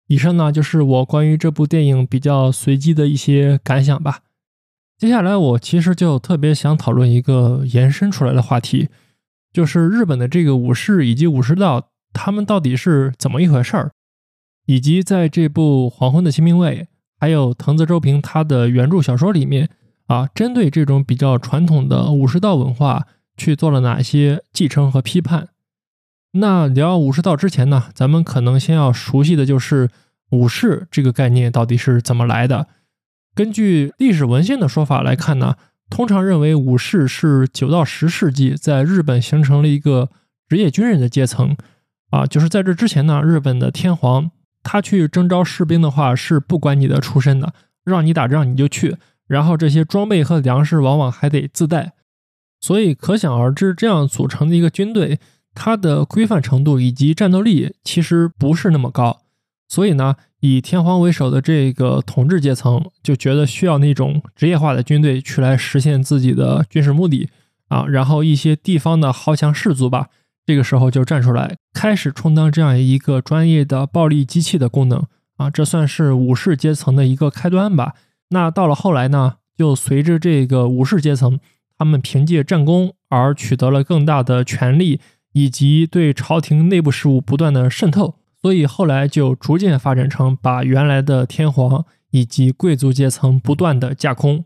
[0.07, 4.21] 以上呢，就是我关于这部电影比较随机的一些感想吧。
[5.03, 8.87] 接下来，我其实就特别想讨论一个延伸出来的话题，
[9.51, 13.91] 就是日本的这个武士以及武士道，他们到底是怎么一回事儿，
[14.65, 16.83] 以及在这部《黄昏的清兵卫》
[17.19, 19.67] 还有藤泽周平他的原著小说里面
[20.05, 25.49] 啊，针对这种比较传统的武士道文化去做了哪些继承和批判。
[26.31, 29.89] 那聊武士道之前呢，咱们可能先要熟悉的就是
[30.29, 32.69] 武士这个概念到底是怎么来的。
[33.35, 35.55] 根据历史文献的说法来看呢，
[35.89, 40.09] 通常认为武士是九到十世纪在日本形成了一个
[40.47, 41.55] 职业军人的阶层。
[42.11, 44.29] 啊，就是在这之前呢，日本的天皇
[44.61, 51.93] 他去征召士兵的话是不管你的出身的，让你打仗你就去，然后这些装备和粮食往往还得自带。
[52.61, 55.19] 所以可想而知，这样组成的一个军队，
[55.55, 59.22] 它的规范程度以及战斗力其实不是那么高。
[59.73, 67.27] 所以呢，以天皇为首的这个统治阶层就觉得需要那种职业化的军队去来实现自己的军事目的
[67.69, 67.83] 啊。
[67.87, 70.09] 然后一些地方的豪强士族吧，
[70.45, 75.07] 这个时候就站出来，开始充当这样一个专业的暴力机器的功能
[75.37, 75.49] 啊。
[75.49, 77.93] 这算是武士阶层的一个开端吧。
[78.29, 81.39] 那到了后来呢，就随着这个武士阶层，
[81.79, 84.99] 他们凭借战功而取得了更大的权力，
[85.31, 88.19] 以及对朝廷内部事务不断的渗透。
[88.43, 94.43] 所以后来就逐渐发展成把原来的天皇以及贵族阶层不断的架空。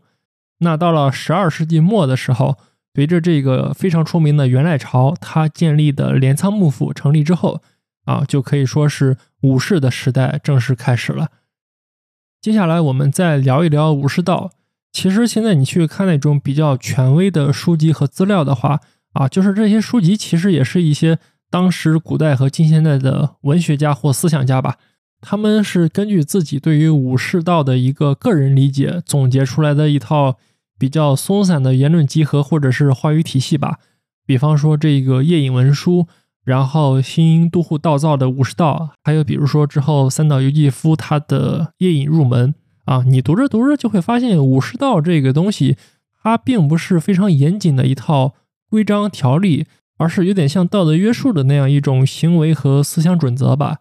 [0.60, 2.56] 那到了十二世纪末的时候，
[2.94, 7.60] 随着这个非常出名的元赖朝他建立的镰仓幕府成立之后，
[8.04, 11.30] 啊，就可以说是武士的时代正式开始了。
[12.40, 14.52] 接下来我们再聊一聊武士道。
[14.92, 18.80] 其实现在你去看那种比较权威的书籍和资料的话，
[19.14, 21.18] 啊，就是这些书籍其实也是一些。
[21.50, 24.76] 当时古代和近现代的文学家或思想家吧，
[25.20, 30.36] 他们是根据自己对于武士道的一个个人理解总结出来的一套
[30.78, 33.78] 比较松散的言论集合或者是话语体系吧。
[34.26, 36.06] 比方说这个夜影文书，
[36.44, 45.76] 然后新都护道造的武士道，还有比如说之后三岛由纪夫他的夜影入门啊，你读着读着就会发现武士道这个东西，
[46.22, 48.34] 它并不是非常严谨的一套
[48.68, 49.66] 规章条例。
[49.98, 53.78] 而是有点像道德约束的那样一种行为和思想准则吧。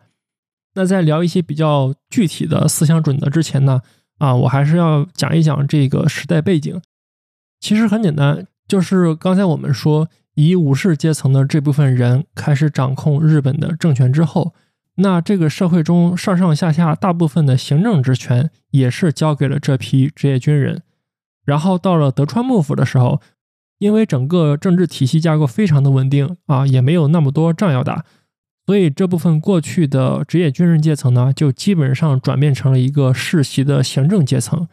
[0.73, 3.81] 那在聊一些比较具体的思想准则之前呢，
[4.17, 6.81] 啊，我还是要讲一讲这个时代背景。
[7.59, 14.53] 其实很简单，就是刚才我们说，以武士阶层的这部分人开始掌控日本的政权之后，
[14.95, 20.83] 那这个社会中上上下下大部分的行政职权也是交给了这批职业军人。
[21.45, 23.21] 然后到了德川幕府的时候。
[23.79, 28.03] 因为整个政治体系架构非常的稳定啊，也没有那么多仗要打，
[28.65, 34.67] 所以这部分过去的职业军人阶层呢，就基本上转变成了一个世袭的行政阶层。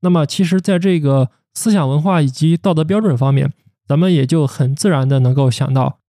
[0.00, 3.52] 那么，其实，在这个思想文化以及道德标准方面，
[3.86, 6.00] 咱们也就很自然的能够想到，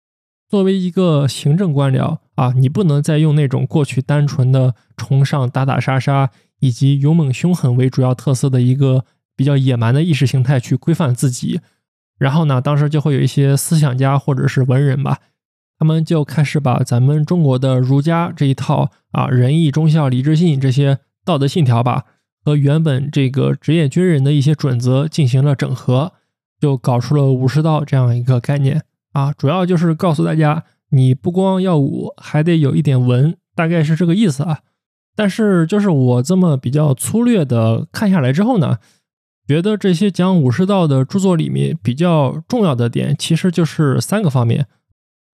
[0.50, 11.62] 作为一个行政官僚啊，你不能再用那种过去单纯的崇尚打打杀杀以及勇猛凶狠为主要特色的一个比较野蛮的意识形态去规范自己。
[12.18, 15.20] 然后呢，当时就会有一些思想家或者是文人吧，
[15.78, 22.06] 他们就开始把咱们中国的儒家这一套啊仁义忠孝礼智信这些道德信条吧，
[22.44, 26.14] 和原本这个职业军人的一些准则进行了整合，
[26.60, 34.60] 就搞出了武士道这样一个概念啊，主要就是告诉大家，你不光要武，还得有一点文，大概是这个意思啊。
[35.18, 38.78] 但是就是我这么比较粗略的看下来之后呢。
[39.48, 44.68] 觉得这些讲武士道的著作里面比较重要的点，其实就是三个方面。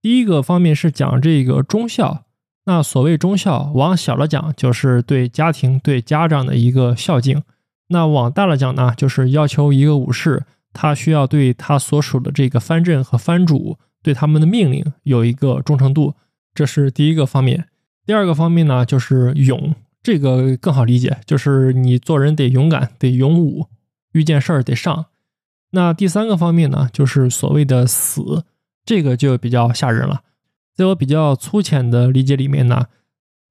[0.02, 2.26] 第一个方面是讲这个忠孝。
[2.66, 7.40] 那所谓忠孝，往小了讲就是对家庭、对家长的一个孝敬；
[7.88, 16.14] 那往大了讲呢，就是要求一个武士，他需要对他所属的这个藩镇和藩主对他们的命令有一个忠诚度，
[16.54, 17.66] 这是第一个方面。
[18.06, 23.68] 第二个方面呢，就是勇，这个更好理解，就是你做人得勇敢，得勇武。
[24.14, 25.06] 遇见事儿得上，
[25.72, 28.44] 那第三个方面呢，就是所谓的死，
[28.86, 30.24] 这个就比较吓人了。
[30.76, 32.88] 在我比较粗浅的理解里面呢，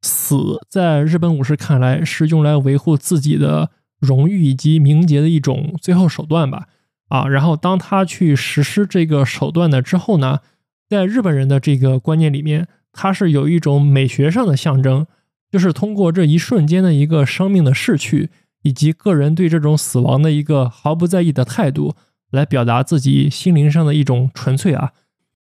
[0.03, 6.69] 死在日本武士看来是用来维护自己的荣誉以及名节的一种最后手段吧。
[7.09, 10.41] 啊，然后当他去实施这个手段的之后呢，
[10.89, 15.07] 在日本人的这个观念里面，它是有一种美学上的象征，
[15.51, 18.31] 就是通过这一瞬间的一个生命的逝去。
[18.63, 21.95] 以及个人对这种死亡的一个毫不在意的态度，
[22.31, 24.93] 来表达自己心灵上的一种纯粹啊，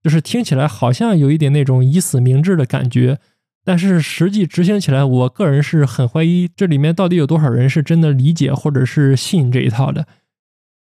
[0.04, 3.20] 就是听起来好像有一点那种以死明志的感觉，
[3.66, 10.08] 但是实际执行起来，我个人是很怀疑这里面到底有多少人是真的理解或者是信这一套的。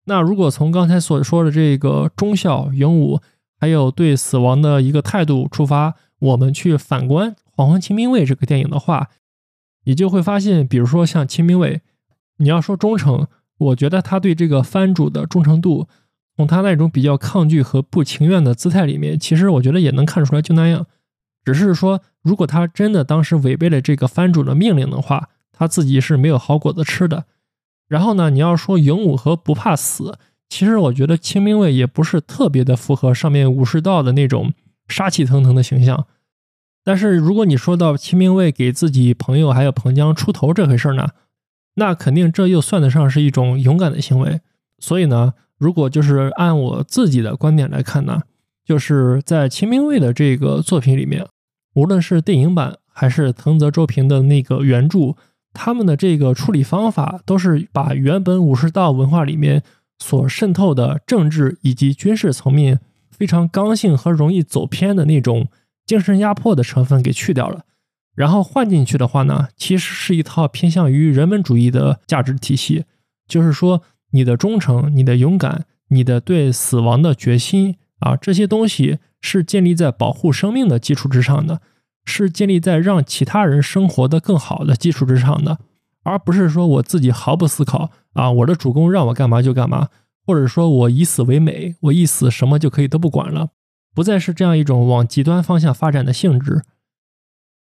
[0.06, 3.22] 那如果从刚才所说的这个忠孝勇武，
[3.60, 9.10] 还有对死亡的一个态度出发，我们去反观《黄昏清兵卫》这个电影的话，
[9.86, 11.82] 你就会发现，比如说像清兵卫。
[12.38, 13.28] 你要说忠诚，
[13.58, 15.88] 我觉得他对这个藩主的忠诚度，
[16.36, 20.86] 从他那种比较抗拒和不情愿的姿态里面，其实我觉得也能看出来，就那样。
[21.44, 27.26] 只是说，如果他真的当时违背了这个藩主的命令的话，他自己是没有好果子吃的。
[27.88, 30.20] 然后呢，你要说勇武和不怕死，
[30.50, 34.54] 其实我觉得清兵卫也不是特别的符合上面武士道的那种
[34.88, 36.06] 杀气腾腾的形象。
[36.84, 41.10] 但是如果你说到清兵卫给自己朋友还有彭江出头这回事儿呢，
[41.78, 44.42] 那肯定这又算得上是一种勇敢的行为。
[44.78, 48.22] 所以呢，如果就是按我自己的观点来看呢，
[48.64, 51.26] 就是在秦明卫的这个作品里面，
[51.74, 55.16] 无论是电影版还是藤泽周平的那个原著。
[55.54, 59.64] 他们的这个处理方法都是把原本武士道文化里面
[59.98, 65.48] 所渗透的政治以及军事层面非常刚性和容易走偏的那种
[65.84, 67.64] 精神压迫的成分给去掉了，
[68.18, 72.84] 然后换进去的话呢，其实是一套偏向于人文主义的价值体系，
[73.30, 81.62] 就是说你的忠诚、你的勇敢、你的对死亡的决心啊，这些东西是建立在保护生命的基础之上的。
[82.10, 85.60] 是建立在让其他人生活的更好的基础之上的，
[86.04, 89.90] 而不是说我自己毫不思考啊，我的主公让我干嘛就干嘛，
[90.26, 93.50] 或者说我以死为美，我一死什么就可以都不管了，
[93.94, 96.64] 不再是这样一种往极端方向发展的性质。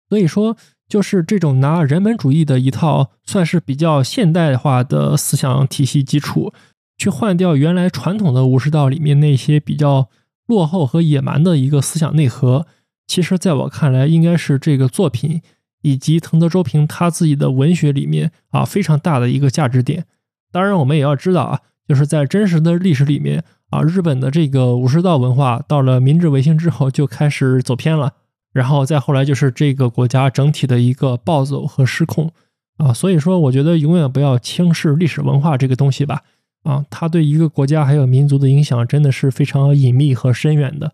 [0.09, 0.55] 所以说，
[0.87, 6.53] 就是这种拿人本主义的一套算是比较现代化的思想体系基础，
[6.97, 10.09] 去换掉原来传统的武士道里面那些比较
[10.47, 12.67] 落后和野蛮的一个思想内核。
[13.07, 15.41] 其实，在我看来，应该是这个作品
[15.81, 20.05] 以及藤泽周平他自己的文学里面啊非常大的一个价值点。
[20.51, 28.13] 当然，我们也要知道啊，就是在真实的历史里面啊，日本的这个武士道文化到了明治维新之后就开始走偏了，
[28.55, 32.31] 然后再后来就是这个国家整体的一个暴走和失控
[32.77, 32.93] 啊。
[32.93, 36.21] 所以说，我觉得永远不要轻视历史文化这个东西吧。
[36.63, 40.93] 啊，它对一个国家还有民族的影响真的是非常隐秘和深远的。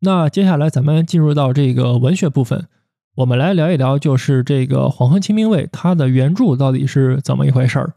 [0.00, 2.66] 那接下来咱们进入到这个文学部分，
[3.16, 7.94] 我们来聊一聊，就是这个《黄昏清兵卫》它的原著到底是怎么一回事儿。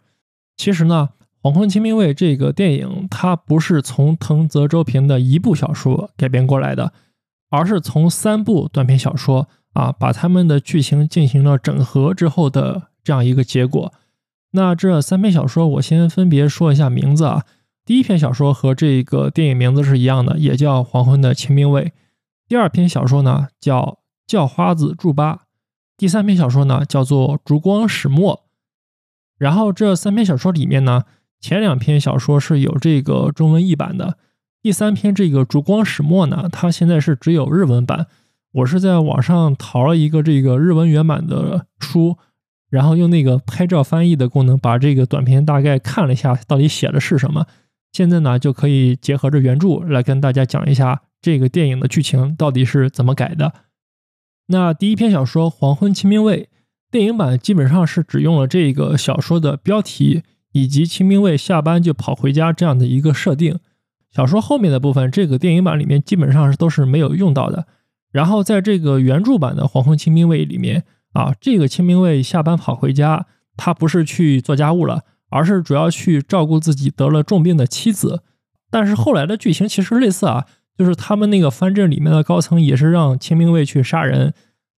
[0.56, 1.10] 其实呢，
[1.42, 6.94] 《黄昏清兵卫》这个电影它不是从藤泽周平的一部小说改编过来的，
[7.54, 13.94] 而是从三部短篇小说啊，把他们的剧情进行了整合之后的这样一个结果。
[14.54, 17.44] 那这三篇小说，我先分别说一下名字啊。
[17.86, 21.84] 第一篇小说和这个电影名字是一样的，也叫《黄昏的清兵卫》。
[22.48, 23.82] 第二篇小说呢叫
[24.26, 25.36] 《叫花子祝八》，
[25.96, 28.36] 第三篇小说呢叫做《烛光始末》。
[29.38, 31.04] 然后这三篇小说里面呢，
[31.40, 34.18] 前两篇小说是有这个中文译版的，
[34.64, 38.08] 第三篇这个《烛光始末》呢，它现在是只有日文版。
[38.54, 42.18] 我是在网上淘了一个这个日文原版的书，
[42.70, 47.46] 然后用那个拍照翻译的功能，把这个短片大概看了一下，到底写的是什么。
[47.92, 53.54] 现在呢，就可以结合着原著来跟大家讲一下这个电影的剧情到底是怎么改的。
[54.48, 56.44] 那第一篇小说《黄昏清兵卫》
[56.90, 63.60] 电影版基本上是只用了这个小说的标题以及清兵卫下班就跑回家这样的一个设定。
[64.14, 67.66] 小说后面的部分，这个电影版里面基本上是都是没有用到的。
[68.12, 70.84] 然后在这个原著版的《黄昏清兵卫》里面
[71.14, 73.26] 啊，这个清兵卫下班跑回家，
[73.58, 75.04] 他不是去做家务了。
[75.36, 78.22] 而是主要去照顾自己得了重病的妻子，
[78.70, 80.46] 但是后来的剧情其实类似啊，
[80.78, 84.36] 就是他们那个藩镇里面的高层也是让清兵卫去杀人，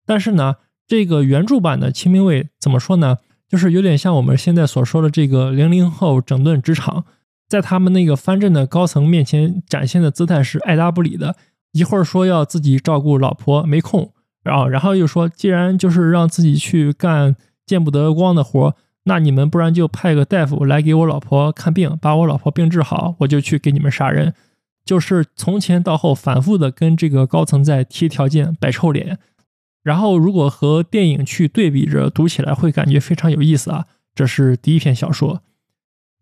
[0.07, 0.55] 但是呢，
[0.87, 3.18] 这个原著版的清兵卫怎么说呢？
[3.49, 7.05] 就是有点像我们现在所说的这个零零后整顿职场，
[7.49, 11.36] 在他们那个藩镇的高层面前展现的姿态是爱答不理的，
[11.72, 17.36] 一会儿说要自己照顾老婆没空，然后然后又说既然就是让自己去干
[17.66, 18.74] 见不得光的活。
[19.07, 24.32] 那你们不然就派个大夫来给我老婆看病，把我老婆病治好，我就去给你们杀人。
[24.82, 29.18] 就是从前到后反复的跟这个高层在提条件、摆臭脸。
[29.82, 33.84] 然后如果和电影去对比着读起来，会感觉非常有意思啊。
[34.14, 35.42] 这是第一篇小说。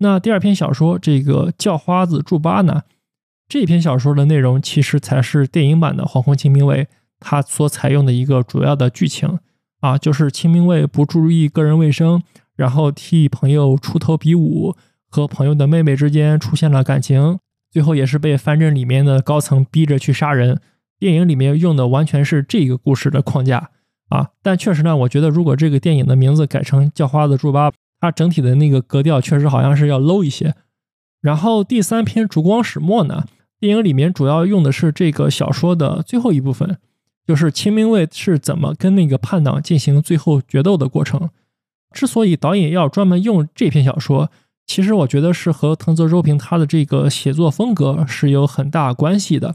[0.03, 2.83] 那第二篇小说这个叫花子祝八呢？
[3.49, 6.85] 这篇小说的内容其实才是电影版的《黄昏清兵卫》
[7.21, 9.39] 它所采用的一个主要的剧情
[9.81, 12.23] 啊，就是清兵卫不注意个人卫生。
[12.55, 14.75] 然后替朋友出头比武，
[15.09, 17.39] 和朋友的妹妹之间出现了感情，
[17.71, 20.61] 最后也是被藩镇里面的高层逼着去杀人。
[20.99, 23.71] 电影里面用的完全是这个故事的框架
[24.11, 27.73] 啊，但确实呢，我觉得如果这个电影的名字改成叫花子祝八，
[28.03, 30.57] 它整体的那个格调确实好像是要 low 一些。
[31.21, 33.27] 然后第三篇烛光始末呢，
[33.61, 36.79] 电影里面主要用的是这个小说的最后一部分，
[37.25, 41.31] 就是清明卫是怎么跟那个叛党进行最后决斗的过程。
[41.95, 44.33] 之所以导演要专门用这篇小说，
[44.67, 49.55] 其实我觉得是和藤泽周平他的这个写作风格是有很大关系的。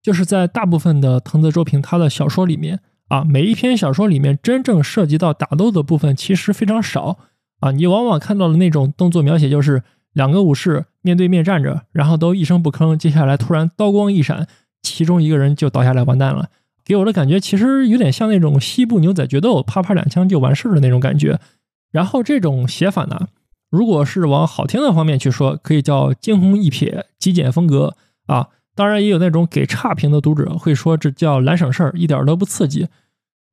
[0.00, 7.18] 就是在大部分的藤泽周平他的小说里面啊，每一篇小说里面真正涉及到打斗的部分其实非常少
[7.62, 14.48] 啊，你往往看到的那种动作描写就是两个武士面对面站着，然后都一声不吭，接下来突然刀光一闪，
[14.82, 16.50] 其中一个人就倒下来完蛋了。
[16.84, 21.38] 给我的感觉其实有点像那种西部牛仔决斗，啪啪两枪就完事儿的那种感觉。
[21.92, 23.28] 然后这种写法呢，
[23.70, 27.94] 如果是往好听的方面去说，可以叫惊鸿一瞥、极简风格
[28.26, 28.48] 啊。
[28.74, 32.88] 当然也有那种给差评的读者会说这叫懒省事儿，一点都不刺激。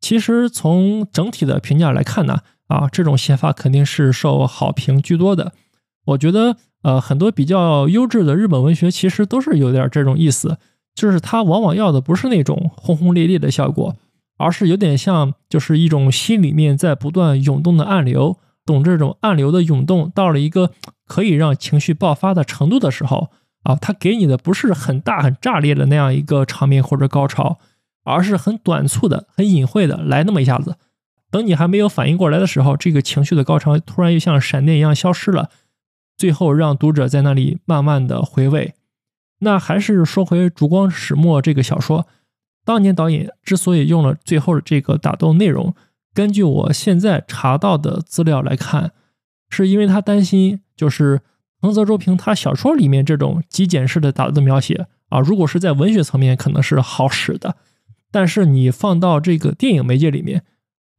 [0.02, 2.40] 其实从整体的评价来看呢，
[2.70, 5.52] 啊这种写法肯定是受好评居多的。
[6.06, 10.58] 我觉得，呃，很多比较优质的日本文学其实都是有点这种意思。
[10.96, 13.96] 就是它往往要的不是那种轰轰烈烈的效果，
[14.38, 18.38] 而是有点像，就是一种心里面在不断涌动的暗流。
[18.66, 20.72] 懂这种暗流的涌动到了一个
[21.08, 23.30] 可以让情绪爆发的程度的时候，
[23.64, 27.58] 啊，他给你的不是很大很炸裂的那样一个场面或者高潮，
[28.04, 30.76] 而是很短促的、很隐晦的来那么一下子。
[31.32, 35.50] 等你还没有反应过来的时候，这个情绪的高潮突然又像闪电一样消失了，
[36.18, 38.74] 最后让读者在那里慢慢的回味。
[39.40, 42.08] 那还是说回《烛光始末》这个小说，
[42.66, 45.74] 当年导演之所以用了最后的这个打斗内容，
[46.14, 48.92] 根据我现在查到的资料来看，
[49.50, 51.22] 是因为他担心，就是
[51.62, 57.56] 藤泽周平他小说里面这种极简式的打斗描写啊，如果是在文学层面可能是好使的，
[58.12, 60.44] 但是你放到这个电影媒介里面，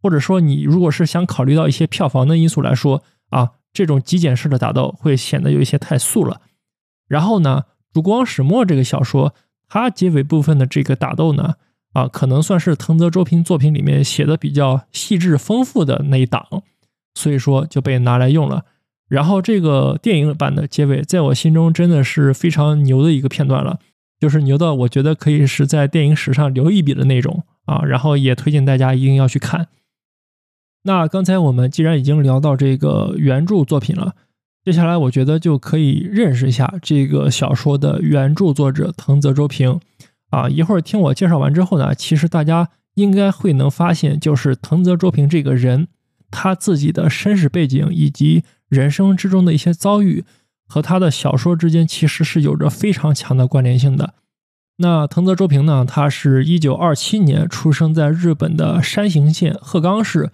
[0.03, 6.41] 或者说你如果是想考虑到一些票房的因素来说啊，这种极简式的打斗会显得有一些太素了。
[7.09, 7.65] 然后呢？
[7.93, 9.35] 《烛光始末》这个小说，
[9.67, 11.55] 它结尾部分的这个打斗呢，
[11.93, 16.47] 啊，可能算是藤泽周平作品里面写的比较细致丰富的那一档，
[17.15, 18.65] 所以说就被拿来用了。
[19.09, 23.81] 然后这个电影版的结尾，在我心中真的是非常牛的一个片段了，
[24.21, 27.83] 就是牛到我觉得可以是在电影史上留一笔的那种啊。
[27.85, 29.67] 然后也推荐大家一定要去看。
[30.83, 34.15] 那刚才我们既然已经聊到这个原著作品了。
[34.63, 39.81] 接下来，我觉得就可以认识一下这个小说的原著作者藤泽周平
[40.29, 40.51] 啊。
[40.51, 45.89] 一会儿听我介绍完之后呢，其实大家应该会能发现，就是藤泽周平这个人，
[46.31, 50.25] 他自己的身世背景以及人生之中的一些遭遇，
[50.67, 54.13] 和他的小说之间其实是有着非常强的关联性的。
[54.77, 60.31] 那藤泽周平呢，他是一九二七年出生在日本的山形县鹤冈市。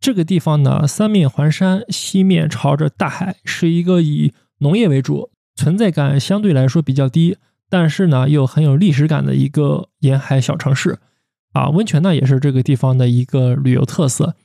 [0.00, 7.36] 这个地方呢，三面环山，西面朝着大海，是一个以农业为主、存在感相对来说比较低，
[7.68, 11.00] 但是呢又很有历史感的一个沿海小城市。
[11.52, 14.36] 啊，温泉呢也是这个地方的一个旅游特色。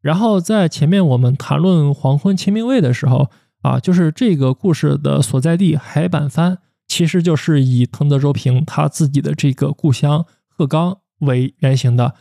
[0.00, 3.30] 然后在前面我们谈论黄昏清明卫的时候，
[3.62, 12.14] 啊，就是这个故事的所在地海板藩，其实就是以藤泽周平他自己的这个故乡鹤冈为原型的。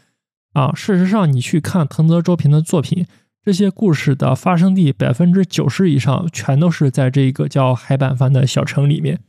[0.57, 3.05] 啊，事实上，你去看藤泽周平的作品，
[3.43, 9.19] 这些故事的发生地百分之九十以上全都是在这个叫海板藩的小城里面，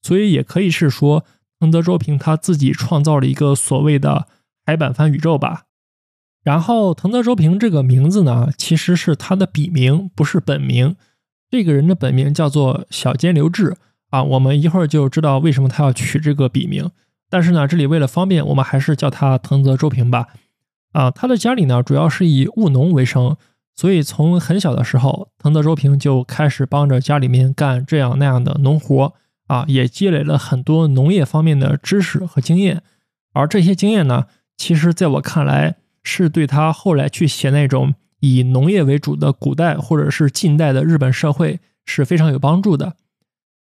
[0.00, 1.26] 所以也可以是说
[1.58, 4.26] 藤泽周平他自己创造了一个所谓的
[4.64, 5.64] 海板藩宇宙吧。
[6.42, 10.96] 然后，藤泽周平这个名字呢，其实是他的笔名，不是本名。
[11.50, 13.76] 这个人的本名叫做小间流志
[14.08, 16.90] 啊，我们一会儿就知道为什么他要取这个笔名。
[17.28, 20.28] 但是呢，这里为了方便，我们还是叫他藤泽周平吧。
[20.92, 23.36] 啊，他的家里呢，主要是以务农为生，
[23.76, 29.14] 所以从很小的时候，藤泽周平就开始帮着家里面干这样那样的农活
[29.46, 32.82] 啊，也积累了很多农业方面的知识和经验。
[33.32, 34.26] 而这些经验呢，
[34.56, 42.96] 其实在我看来，是对他后来去写那种以农业为主的古代或者是近代的日本社会是非常有帮助的。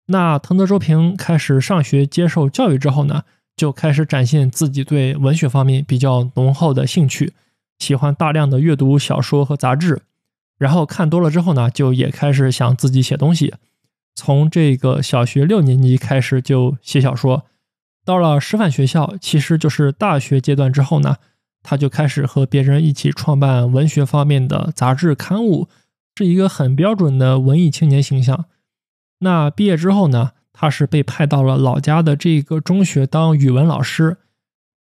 [0.06, 3.24] 那藤泽周平开始上学接受教育之后呢？
[3.60, 7.34] 就开始展现自己对文学方面比较浓厚的兴趣，
[7.78, 10.00] 喜欢大量的阅读小说和杂志，
[10.56, 13.52] 然后看多了之后呢，就也开始想自己写东西。
[14.14, 17.44] 从这个小学六年级开始就写小说，
[18.02, 21.16] 到了师范学校，其实就是大学阶段之后呢，
[21.62, 25.68] 他就开始和别人一起创办文学方面的杂志刊物，
[26.16, 28.46] 是一个很标准的文艺青年形象。
[29.18, 30.30] 那毕业之后呢？
[30.60, 34.18] 他是被派到了老家的这个中学当语文老师。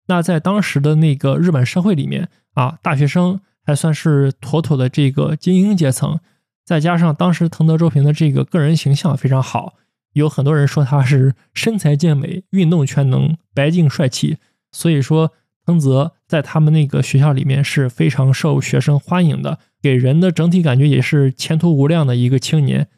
[0.07, 6.19] 那在当时的那个日本社会里面啊，大学生还算是妥妥的这个精英阶层。
[6.65, 9.75] 再加上当时藤泽周平的这个个人形象非常好，
[10.15, 14.39] 有很多人说他是身材健美、运动全能、白净帅气。
[14.73, 15.33] 所以说，
[15.67, 22.89] 藤泽在他们那个学校里面是非常受学生欢迎的，给人的整体感觉也是前途无量的一个青年。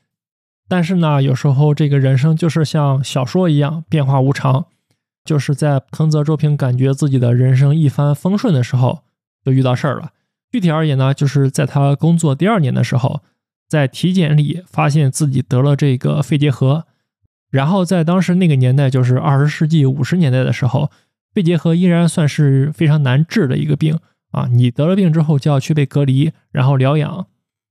[0.68, 4.66] 但是呢，有时候这个人生就是像小说一样变化无常，
[5.24, 9.02] 就是在藤泽周平感觉自己的人生一帆风顺的时候，
[9.44, 10.10] 就遇到事儿了。
[10.52, 13.22] 具体而言呢，就是在他工作第二年的时候，
[13.68, 16.86] 在体检里发现自己得了这个肺结核。
[17.50, 20.90] 然后在当时那个年代，就是二十世纪五十年代的时候，
[21.32, 23.98] 肺结核依然算是非常难治的一个病
[24.32, 24.48] 啊！
[24.52, 27.26] 你得了病之后就要去被隔离，然后疗养。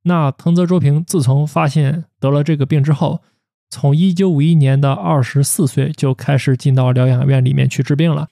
[0.08, 3.22] 那藤泽周平自从发现得了这个病之后，
[3.70, 8.30] 从一九五一年的二十四岁就开始进到疗养院里面去治病了，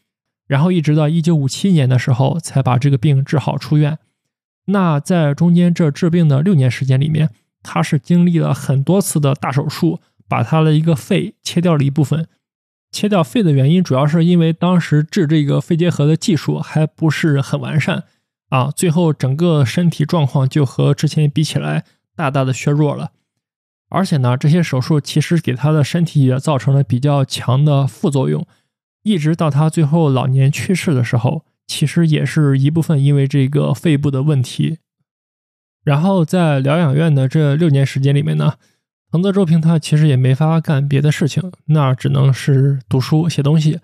[0.48, 4.00] 然后一直到一九五七年的时候才把这个病治好出院。
[4.66, 7.30] 那在中间这治病的六年时间里面，
[7.62, 10.00] 他是经历了很多次的大手术。
[10.28, 12.28] 把他的一个肺切掉了一部分，
[12.92, 18.06] 切掉肺的原因主要是因为当时治这个肺结核的技术还不是很完善
[18.56, 21.84] 啊，最后整个身体状况就和之前比起来
[22.16, 23.12] 大大的削弱了，
[23.90, 28.48] 而且呢，这些手术其实给他的身体也造成了比较强的副作用，
[29.04, 34.78] 一直到他最后老年去世的时候，其实也是一部分因为这个肺部的问题，
[35.84, 38.54] 然后在疗养院的这六年时间里面呢。
[39.12, 43.80] 藤泽周平他其实也没法干别的事情，那只能是读书写东西。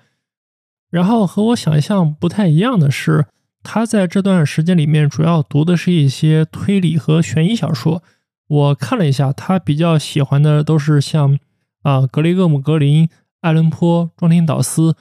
[0.89, 3.27] 然后和我想象不太一样的是，
[3.63, 8.03] 他在这段时间里面主要读的是一些推理和悬疑小说。
[8.47, 11.39] 我看了一下，他比较喜欢的都是像
[11.83, 13.07] 啊格雷厄姆·格林、
[13.39, 14.95] 爱伦坡、庄田导斯，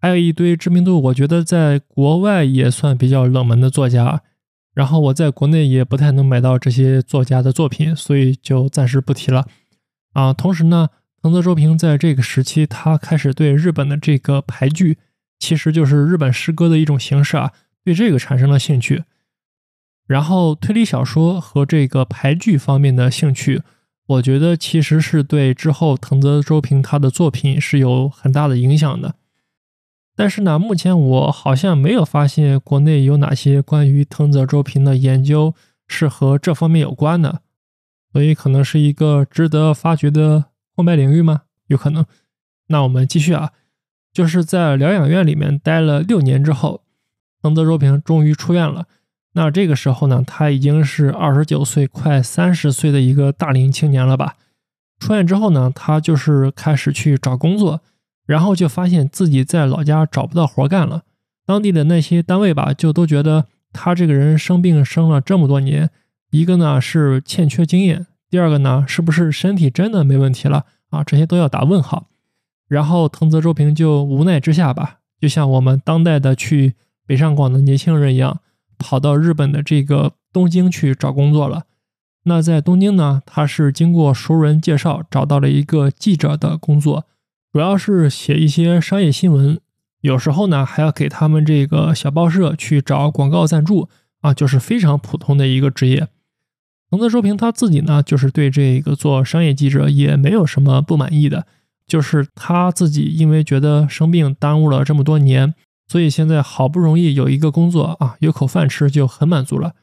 [0.00, 4.22] 还有一堆知名度我觉得在国外也算比较冷门的作家。
[4.72, 9.46] 然后我在国内也不太能买到这些作家的作品，所以就暂时不提了。
[10.12, 14.98] 啊，同时呢，藤泽周平在这个时期，他开始对日本的这个排剧，
[15.40, 17.52] 其实就是日本诗歌的一种形式啊，
[17.84, 19.04] 对这个产生了兴趣。
[20.06, 23.62] 然后推理小说和这个排剧方面的兴趣，
[24.06, 29.14] 我觉得其实是对之后藤泽周平他的作品是有很大的影响的。
[30.16, 35.54] 但是呢，目前我好像没有发现国内有哪些关于藤泽周平的研究
[35.86, 37.40] 是和这方面有关的，
[38.12, 41.42] 所以可能是一个值得发掘的空白领域吗？
[41.68, 42.04] 有可能。
[42.66, 43.52] 那我们继续啊，
[44.12, 46.82] 就是在疗养院里面待了六年之后，
[47.42, 48.86] 藤泽周平终于出院了。
[49.32, 54.36] 那这个时候呢，他已经是二十九岁，快三十岁的一个大龄青年了吧？
[54.98, 57.80] 出院之后呢，他就是开始去找工作。
[58.26, 61.02] 然后就发现自己在老家找不到活干了，
[61.44, 65.90] 当地的那些单位吧，就都觉得他这个人生病生了这么多年，
[66.30, 71.02] 一个呢是欠缺经验，第二个呢是不是身体真的没问题了啊？
[71.02, 72.06] 这些都要打问号。
[72.68, 76.74] 然后藤泽周平就无奈之下吧，就像我们当代的去
[77.10, 78.38] 北上广的年轻人一样，
[78.78, 81.64] 跑到日本的这个东京去找工作了。
[82.22, 87.06] 那在东京呢，他是经过熟人介绍找到了一个记者的工作。
[87.52, 89.58] 主要是写一些商业新闻，
[90.02, 93.88] 有时候呢还要给他们这个小报社去找广告赞助
[94.20, 96.06] 啊，就是非常普通的一个职业。
[96.90, 101.48] 藤泽周平他自己呢，就是对这个做商业记者也没有什么不满意的，
[101.88, 105.56] 就是他自己因为觉得生病耽误了这么多年，
[105.90, 109.74] 所以现在好不容易有一个工作啊，有口饭吃就很满足了。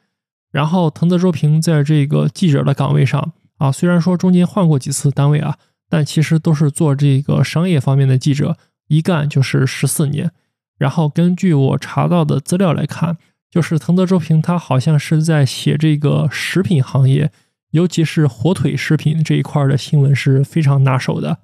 [0.52, 5.58] 然后藤泽周平在这个记者的岗位上啊，虽然说中间换过几次单位啊。
[5.90, 8.58] 但其实都是做这个商业方面的记者，
[8.90, 10.32] 一干就是十四年。
[10.78, 13.18] 然后根据我查到的资料来看，
[13.50, 17.32] 就是藤泽周平他好像是在写这个食品行业，
[17.72, 21.38] 尤其是火腿食品这一块的新闻是非常拿手的，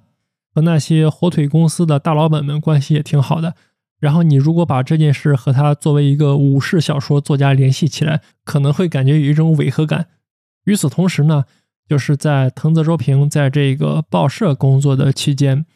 [0.54, 3.54] 和那些火腿公司的大老板们关系也挺好的。
[3.98, 10.06] 然后你如果把这件事和他作为一个武士小说作家联系起来，可能会感觉有一种违和感。
[10.64, 11.44] 与此同时呢。
[11.86, 15.66] 就是在藤泽周平在这个报社工作的期间，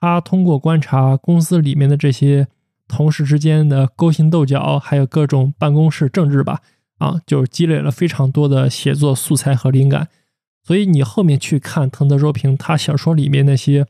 [0.00, 2.48] 他通过观察公司里面的这些
[2.88, 6.60] 同事之间的勾心斗角，还有各种办公室政治吧，
[6.96, 10.08] 啊，就积累了非常多的写作素材和灵感。
[10.64, 13.86] 所以你后面去看藤泽周平他小说里面那些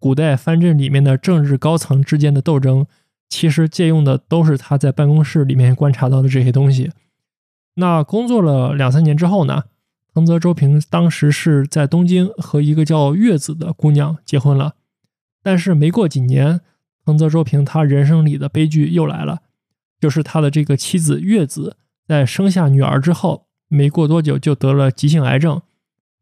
[0.00, 2.88] 古代藩镇里面的政治高层之间的斗争，
[3.34, 6.92] 其实借用的都是他在办公室里面观察到的这些东西。
[7.74, 9.64] 那工作了两三年之后呢？
[10.12, 14.74] 藤泽周平当时是在东京和一个叫月子的姑娘结婚了，
[15.42, 16.60] 但是没过几年，
[17.04, 19.40] 藤泽周平他人生里的悲剧又来了，
[20.00, 21.76] 就是他的这个妻子月子
[22.06, 25.60] 在生下女儿之后，没过多久就得了急性癌症。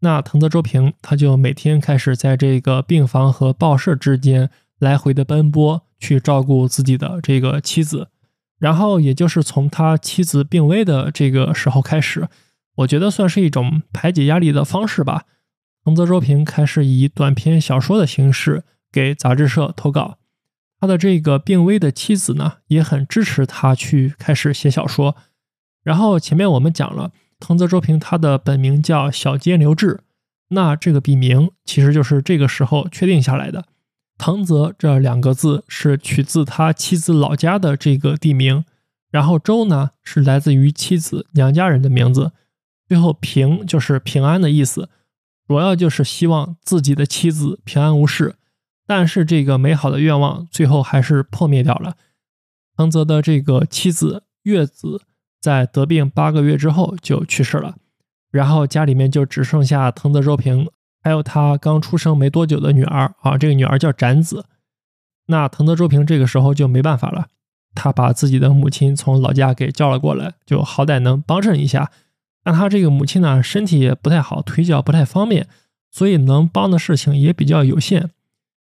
[0.01, 4.49] 那藤泽周平他就每天开始在这个病房和报社之间
[4.79, 8.09] 来回的奔波，去照顾自己的这个妻子。
[8.59, 12.29] 然后也就是从他妻子病危的这个时候开始。
[12.77, 15.25] 我觉得算是一种排解压力的方式吧。
[15.85, 20.19] 藤泽周平开始以短篇小说的形式给杂志社投稿。
[20.81, 25.17] 他的这个病危的妻子呢，也很支持他去开始写小说。
[25.85, 30.01] 然后前面我们讲了，藤泽周平他的本名叫小间流志，
[30.49, 33.67] 那这个笔名其实就是这个时候确定下来的。
[34.19, 38.65] 藤泽这两个字是取自他妻子老家的这个地名，
[39.11, 42.33] 然后周呢是来自于妻子娘家人的名字，
[42.87, 44.89] 最后平就是平安的意思，
[45.49, 48.37] 主要就是希望自己的妻子平安无事。
[48.87, 51.97] 但是这个美好的愿望最后还是破灭掉了。
[52.77, 55.03] 藤泽的这个妻子月子
[55.41, 57.77] 在得病八个月之后就去世了，
[58.31, 60.69] 然后家里面就只剩下藤泽周平。
[61.03, 64.47] 还有他刚出生没多久的女儿啊，这个女儿叫展子。
[65.27, 67.27] 那藤泽周平这个时候就没办法了，
[67.75, 71.91] 他把自己的母亲从老家给叫了过来，就好歹能帮衬一下。
[72.45, 75.49] 但他这个母亲呢，身体也不太好，腿脚不太方便，
[75.91, 78.11] 所以能帮的事情也比较有限。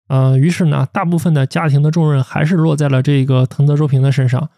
[0.08, 4.50] 嗯，于是呢，大部分的家庭的重任还是落在了这个藤泽周平的身上。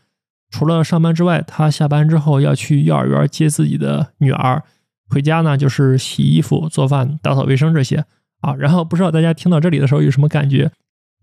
[0.49, 4.63] 除了上班之外，他下班之后要去幼儿园接自己的女儿。
[5.11, 8.05] 回家呢，就是洗衣服、做饭、打扫卫生这些
[8.39, 8.55] 啊。
[8.55, 10.71] 然后不知道大家听到这里的时候有什么感觉？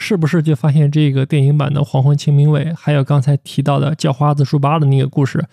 [0.01, 5.45] 是不是就发现这个电影版的《黄昏清明卫》，还有刚才提到的叫花子猪八的那个故事，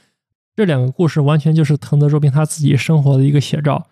[0.56, 3.88] 这两个故事完全就是藤泽周平他自己生活的一个写照。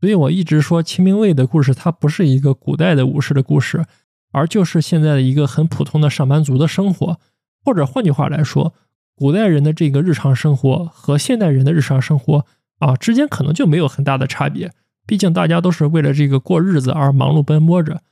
[0.00, 3.84] 所以我一直说清明卫的故事，它不是一个古代的武士的故事，
[4.32, 7.20] 而就是现在的一个很普通的上班族的生活。
[7.62, 8.72] 或者换句话来说，
[9.14, 12.46] 古代人的这个日常生活和现代人的日常生活。
[12.80, 14.72] 啊，之间可能就没有很大的差别，
[15.06, 18.02] 毕竟大家都是为了这个过日子而忙碌奔波着。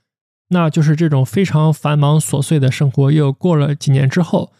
[0.51, 4.53] 那就是这种非常繁忙琐碎的生活，又过了几年之后，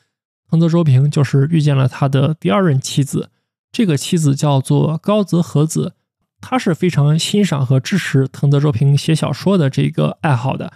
[0.50, 3.30] 藤泽周平就是遇见了他的第二任妻子。
[3.72, 5.94] 这个妻子叫做高泽和子，
[6.40, 10.72] 他是非常欣赏和支持藤泽周平写小说的这个爱好的。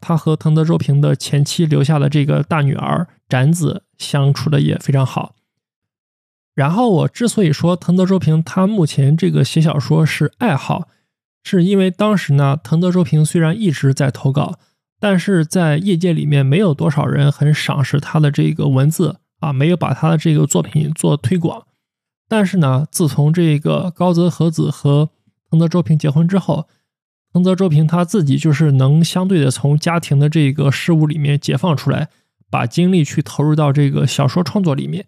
[0.00, 5.36] 他和藤泽周平的前妻留下的这个大女儿展子相处的也非常好。
[6.54, 10.88] 然后我之所以说藤泽周平他目前这个写小说是爱好，
[11.42, 14.58] 是因为当时呢，藤泽周平虽然一直在投稿，
[15.00, 21.66] 但是在业界里面没有多少人很赏识他的这个文字啊，没有把他的这个作品做推广。
[22.28, 25.10] 但是呢，自从这个高泽和子和
[25.50, 26.68] 藤泽周平结婚之后，
[27.32, 32.08] 藤泽周平他自己就是能相对的从家庭的这个事物里面解放出来，
[32.50, 35.06] 把精力去投入到这个小说创作里面。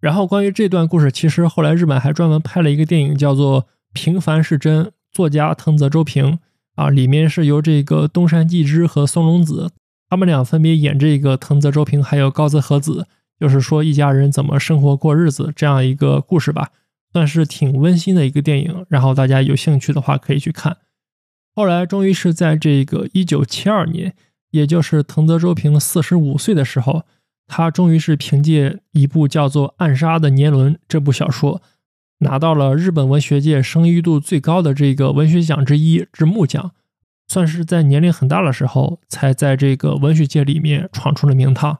[0.00, 3.62] 然后关于这段故事，其实后来日本还专门拍了一个电影，叫做
[3.94, 6.38] 《平凡是真》，作家藤泽周平
[6.74, 9.72] 啊，里面是由这个东山纪之和松隆子
[10.10, 13.06] 他们俩分别演这个藤泽周平还有高泽和子，
[13.40, 16.70] 就是说一家人怎么生活过日子这样一个故事吧，
[17.12, 18.84] 算是挺温馨的一个电影。
[18.90, 20.76] 然后大家有兴趣的话可以去看。
[21.54, 24.14] 后来终于是在这个一九七二年，
[24.50, 27.04] 也就是藤泽周平四十五岁的时候。
[27.46, 31.62] 他终于是凭借一部叫做《暗杀的年轮》这部小说，
[32.18, 36.72] 拿到了日本文学界声誉度最高的这个文学奖之一——直木奖，
[37.28, 41.78] 算是在年龄很大的时候才在这个文学界里面闯出了名堂。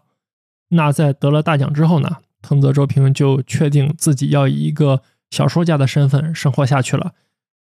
[0.71, 7.13] 那在得了大奖之后呢，藤泽周平就确定自己要以一个小说家的身份生活下去了。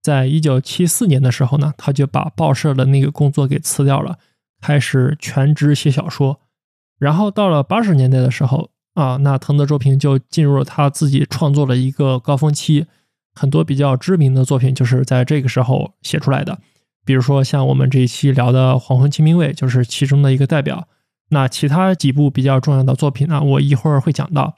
[0.02, 4.18] 在一九七四年的时候呢，他就把报社的那个工作给辞掉了，
[4.60, 6.39] 开始全职写小说。
[7.02, 12.86] 然后到了八十年代的时候啊，那藤泽周平就进入了他自己创作的一个高峰期，
[13.34, 16.60] 很多比较知名的作品就是在这个时候写出来的。
[17.04, 20.88] 比如说像我们这一期聊的《黄昏清明卫》就是其中的一个代表。
[21.30, 24.58] 那其他几部比较重要的作品呢，我一会儿会讲到。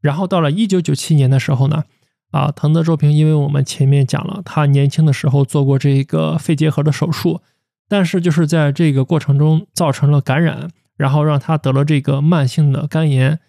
[0.00, 1.82] 然后到了一九九七年的时候呢，
[2.30, 7.40] 啊，藤泽周平因为我们前面讲了，他年轻的时候做过这个肺结核的手术，
[7.88, 10.68] 但是就是在这个过程中造成了感染。
[10.96, 13.40] 然后让他得了这个慢性的肝炎，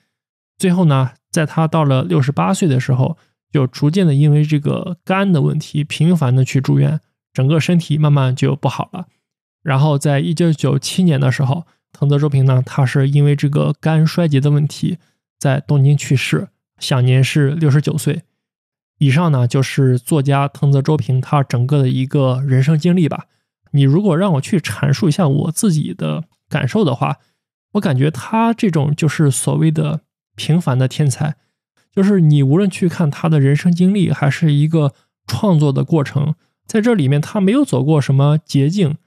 [0.57, 3.17] 最后呢，在他到了六十八岁的时候，
[3.51, 6.99] 就逐渐的因为这个肝的问题，频繁的去住院，
[7.33, 9.07] 整个身体慢慢就不好了。
[9.61, 14.97] 然后在一九九七年的时候，藤泽周平呢，他是因为这个肝衰竭的问题，
[15.39, 18.23] 在东京去世，享年是六十九岁。
[18.99, 23.25] 以上呢，就是作家藤泽周平他整个的一个人生经历吧。
[23.71, 27.17] 你如果让我去阐述一下我自己的感受的话，
[27.73, 30.01] 我感觉他这种就是所谓的
[30.35, 31.35] 平凡的天才，
[31.91, 34.93] 就是你无论去看他的人生经历，还是一个
[35.27, 38.97] 创作的过程，在这里面他没有走过什么捷径，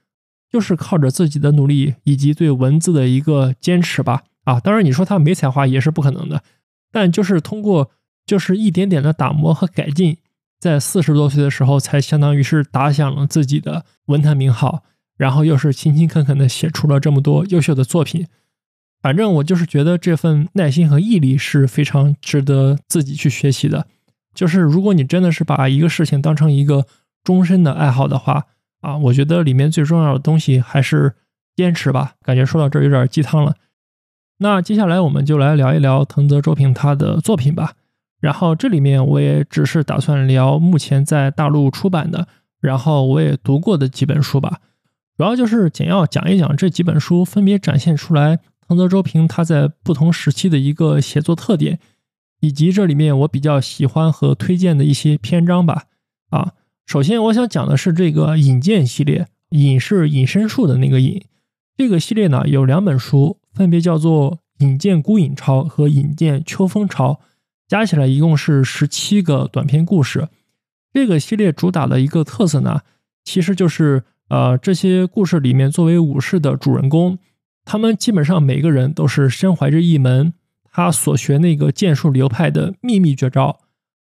[0.49, 4.23] 就是靠着自己的努力以及对文字的一个坚持吧。
[4.45, 6.43] 啊，当然你说他没才华也是不可能的，
[6.91, 7.91] 但就是通过
[8.25, 10.17] 就是一点点的打磨和改进，
[10.59, 14.83] 在四十多岁的时候才相当于是打响了自己的文坛名号，
[15.17, 18.27] 然后又是勤勤恳恳的写出了这么多优秀的作品。
[19.01, 23.87] 反正我就是觉得这份耐心和毅力是非常值得自己去学习的。
[24.33, 26.85] 就是如果你真的是把一个事情当成一个
[27.23, 28.45] 终身的爱好的话
[28.81, 31.15] 啊，我觉得里面最重要的东西还是
[31.55, 32.13] 坚持吧。
[32.21, 33.55] 感觉说到这儿有点鸡汤了。
[34.39, 37.73] 那接下来我们就来聊一聊藤泽周平他的作品吧。
[38.19, 42.27] 然后这里面我也只是打算聊目前在大陆出版的，
[42.59, 44.59] 然后我也读过的几本书吧。
[45.15, 51.79] 主要就是简要讲一讲这几本书分别展现出来藤泽周平他在不同时期的一个写作特点，
[52.41, 55.85] 以及这里面我比较喜欢和推荐的一些篇章吧。
[56.29, 56.53] 啊，
[56.85, 61.23] 首先我想讲的是这个引荐系列，引是隐身术的那个引。
[61.77, 67.13] 这个系列呢有两本书，分别叫做《引荐孤影潮》和《引荐秋风潮》，
[67.67, 70.27] 加起来一共是十七个短篇故事。
[70.91, 72.81] 这个系列主打的一个特色呢，
[73.23, 74.03] 其实就是。
[74.29, 77.17] 呃，这些故事里面，作为武士的主人公，
[77.67, 80.33] 他们基本上每个人都是身怀着一门
[80.71, 83.59] 他所学那个剑术流派的秘密绝招。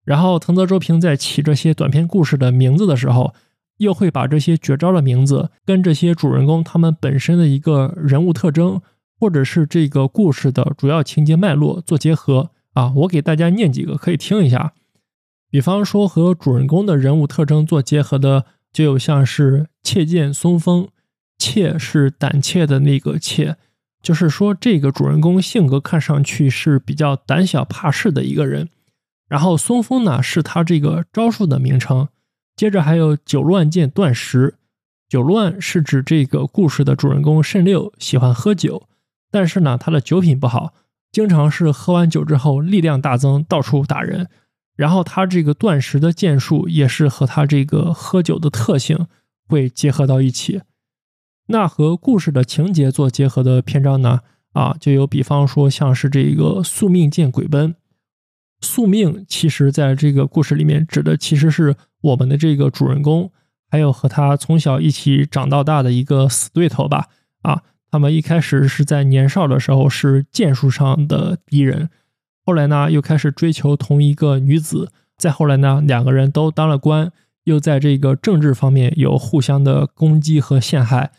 [0.05, 3.33] 然后，藤泽周平在起这些短篇故事的名字的时候，
[3.79, 8.83] 又会把这些绝招的名字跟这些主人公他们本身的一个人物特征，
[9.21, 12.51] 或者是这个故事的主要情节脉络做结合。
[12.73, 14.73] 啊，我给大家念几个，可以听一下。
[15.49, 18.45] 比方说，和主人公的人物特征做结合的。
[18.73, 20.89] 就有像是切剑松风，
[21.39, 23.57] 妾是胆怯的那个切，
[24.03, 28.69] 就是说这个主人公性格看上去是比较胆小怕事的一个人。
[29.29, 32.09] 然后松风呢是他这个招数的名称。
[32.55, 34.57] 接着还有九乱剑断食，
[35.09, 38.87] 九乱是指这个故事的主人公慎六喜欢喝酒，
[39.31, 40.75] 但是呢他的酒品不好，
[41.11, 44.29] 经常是喝完酒之后力量大增，到处打人。
[44.77, 49.07] 然后他这个断食的剑术也是和他这个喝酒的特性
[49.49, 50.61] 会结合到一起。
[51.53, 54.21] 那和故事的情节做结合的篇章呢？
[54.55, 57.75] 啊，就有比方说像是这个宿命剑鬼奔。
[58.63, 63.31] 宿命其实在这个故事里面指的其实是我们的这个主人公，
[63.69, 67.09] 还有和他从小一起长到大的一个死对头吧。
[67.43, 71.91] 啊，他们一开始是在年少的时候是剑术上的敌人。
[72.47, 74.91] 后来呢，又开始追求同一个女子。
[75.19, 77.13] 再后来呢，两个人都当了官，
[77.45, 81.13] 又在这个政治方面有互相的攻击和陷害。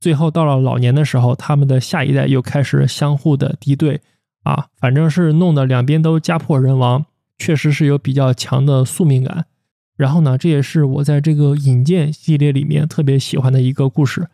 [0.00, 4.00] 最后到了老年的时候，他们的下一代又开始相互的敌对。
[4.44, 7.04] 啊，反正是弄得两边都家破人亡，
[7.36, 9.46] 确实是有比较强的宿命感。
[9.96, 14.28] 然后呢，这也是我在这个引荐系列里面特别喜欢的一个故事。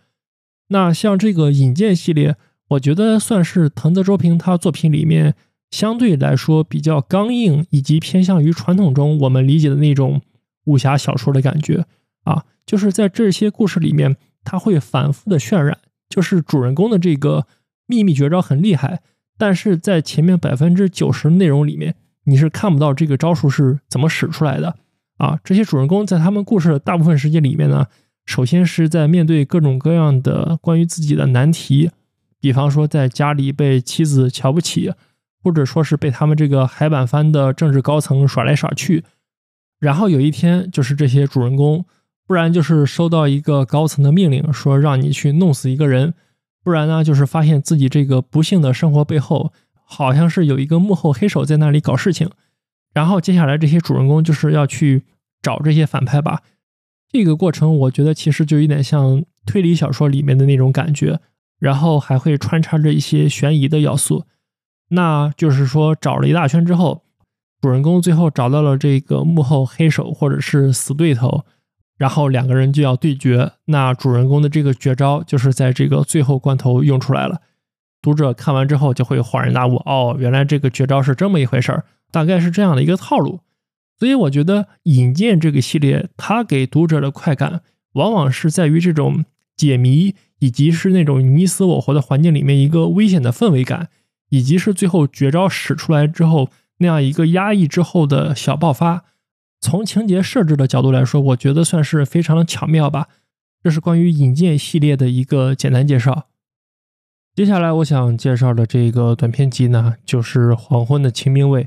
[0.68, 2.36] 那像这个引荐系列，
[2.68, 5.34] 我觉得算是藤泽周平他作品里面。
[5.70, 10.22] 相对来说比较刚硬，以及偏向于传统中我们理解的那种
[10.66, 11.84] 武侠小说的感觉
[12.22, 15.78] 啊，就是在这些故事里面，他会反复的渲染，
[16.08, 17.46] 就是主人公的这个
[17.86, 19.00] 秘密绝招很厉害，
[19.38, 24.76] 但是在前面百分之九十内容里面，你是看不到这个招数是怎么使出来的
[25.16, 25.40] 啊。
[25.42, 27.86] 这些主人公在他们故事的大部分时间里面呢，
[28.26, 31.90] 首先是在面对各种各样的关于自己的难题，
[32.40, 34.92] 比方说在家里被妻子瞧不起。
[35.46, 39.04] 或者说是被他们这个海板翻的政治高层耍来耍去，
[39.78, 41.84] 然后有一天就是这些主人公，
[42.26, 46.14] 不然就是收到一个高层的命令，说让你去弄死一个人，
[46.62, 49.52] 不然呢就是发现自己这个不幸的生活背后，
[49.84, 52.30] 好像是有一个幕后黑手在那里搞事情，
[52.92, 55.04] 然后接下来这些主人公就是要去
[55.42, 56.42] 找这些反派吧。
[57.10, 61.20] 这个过程我觉得其实就有点像推理小说里面的那种感觉，
[61.60, 64.24] 然后还会穿插着一些悬疑的要素。
[64.88, 67.04] 那就是说，找了一大圈之后，
[67.60, 71.44] 主人公最后找到了这个幕后黑手或者是死对头，
[71.96, 73.52] 然后两个人就要对决。
[73.66, 77.40] 那主人公的这个绝招就是在这个最后关头用出来了。
[78.02, 83.40] 读者看完之后就会恍然大悟，哦，原来这个绝招是这么一回事儿，大概是这样的一个套路。
[83.98, 89.24] 所以我觉得《引荐》这个系列，它给读者的快感，往往是在于这种
[89.56, 93.88] 解谜，以及是那种你死我活的环境里面一个危险的氛围感。
[94.30, 99.04] 以及是最后绝招使出来之后那样一个压抑之后的小爆发，
[99.64, 103.08] 从情节设置的角度来说，我觉得算是非常的巧妙吧。
[103.62, 106.24] 这是关于引荐系列的一个简单介绍。
[107.34, 111.62] 接下来我想介绍的这个短片集呢，就是《黄昏的清明卫》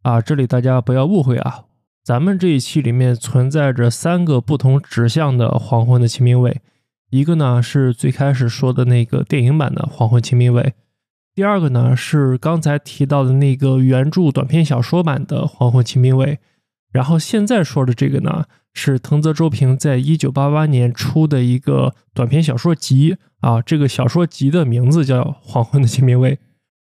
[0.00, 0.22] 啊。
[0.22, 1.64] 这里大家不要误会啊，
[2.02, 6.50] 咱们这一期里面存在着三个不同指向的《黄昏的清明卫》，
[7.10, 10.62] 一个呢是最开始说的那个电影版的《黄昏清明卫》。
[11.34, 16.36] 第二个呢是刚才提到的那个原著短篇小说版的《黄昏清明卫》，
[16.92, 26.36] 然后现在说的这个呢是藤泽周平在一九八八年出的一个短篇小说集啊，这个小说集的名字叫《黄昏的清明味》。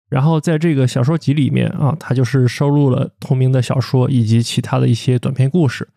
[0.09, 5.89] 然后在这个小说集里面啊，它就是收录了同名的小说以及其他的一些短篇故事。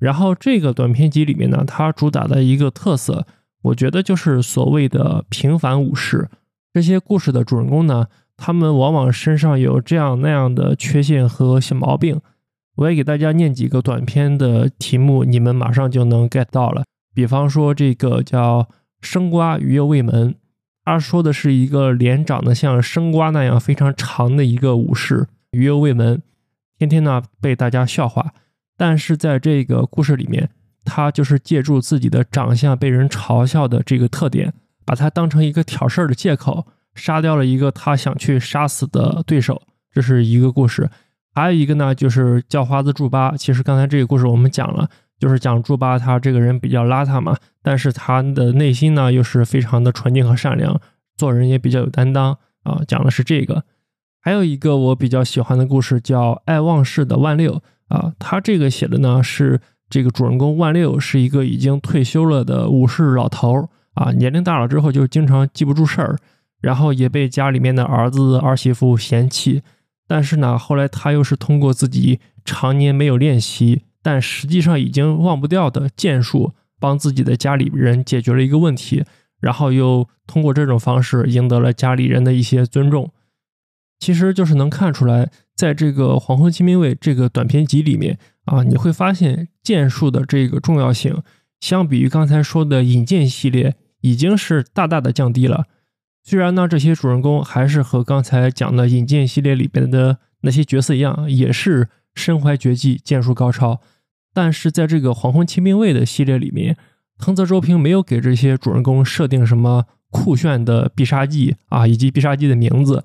[0.00, 3.26] 然后这个短篇集里面呢，它主打的一个特色，
[3.62, 6.28] 我觉得就是所谓的平凡武士。
[6.72, 8.06] 这些故事的主人公呢，
[8.36, 12.20] 他们往往身上有这样那样的缺陷和小毛病。
[12.76, 16.84] 我也给大家念几个短篇的题目，你们马上就能 get 到了。
[17.14, 18.68] 比方说这个叫
[19.00, 20.34] “生瓜鱼又未门”。
[20.84, 26.20] 他说的是一个脸长得像生瓜那样非常长的一个武士，余忧未门，
[26.76, 28.34] 天天呢被大家笑话。
[28.76, 30.50] 但是在这个故事里面，
[30.84, 34.52] 他就是借助自己的长相被人嘲笑的这个特点，
[34.84, 39.62] 把他当成一个挑事儿的借口，杀掉了一个他想去杀死的对手。
[39.90, 40.90] 这是一个故事。
[41.34, 43.36] 还有一个呢，就是叫花子祝巴。
[43.36, 44.88] 其实刚才这个故事我们讲了。
[45.20, 50.78] 就是讲祝巴他这个人比较邋遢嘛，但是他的内心呢又是非常的纯净和善良，
[51.16, 52.82] 做人也比较有担当啊。
[52.86, 53.62] 讲的是这个，
[54.20, 57.54] 还有一个我比较喜欢的故事叫《爱忘事的万六》
[57.88, 66.18] 啊，他这个写的呢是这个主人公万六是一个已经退休了的武士老头啊，年龄大了之后就经常记不住事儿，
[66.60, 69.62] 然后也被家里面的儿子儿媳妇嫌弃，
[70.06, 73.82] 但是呢后来他又是通过自己常年没有练习。
[74.02, 79.02] 但实际上已经忘不掉的剑术，帮自己的家里人解决了一个问题，
[79.40, 83.10] 然后又通过这种方式赢得了家里人的一些尊重。
[83.98, 91.22] 其实就是能看出来，在这个《黄昏清兵卫》这个短篇集里面啊，你会发现剑术的这个重要性，
[91.60, 95.64] 相比于刚才说的引剑系列，已经是大大的降低了。
[96.26, 103.80] 虽然呢，这些主人公还是和刚才讲的引剑系列里边的那些角色一样，也是身怀绝技，剑术高超。
[104.32, 106.78] 但是在这个黄昏清兵卫的系列里面，
[107.18, 113.04] 藤泽周平没有给这些主人公设定什么酷炫的必杀技啊，以及必杀技的名字，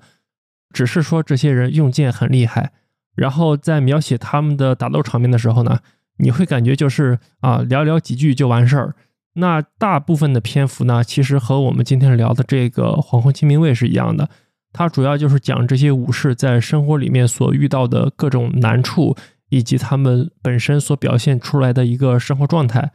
[0.72, 2.72] 只是说这些人用剑很厉害。
[3.14, 5.80] 然后在描写他们的打斗场面的时候呢，
[6.16, 8.96] 你会感觉就是啊，寥寥几句就完事儿。
[9.34, 14.28] 那大部分的篇幅呢，其实和我们今天聊的这个黄昏清兵卫是一样的，
[14.72, 19.16] 它主要就是讲这些武士在生活里面所遇到的各种难处。
[19.52, 22.92] 以及他们本身所表现出来的一个生活状态，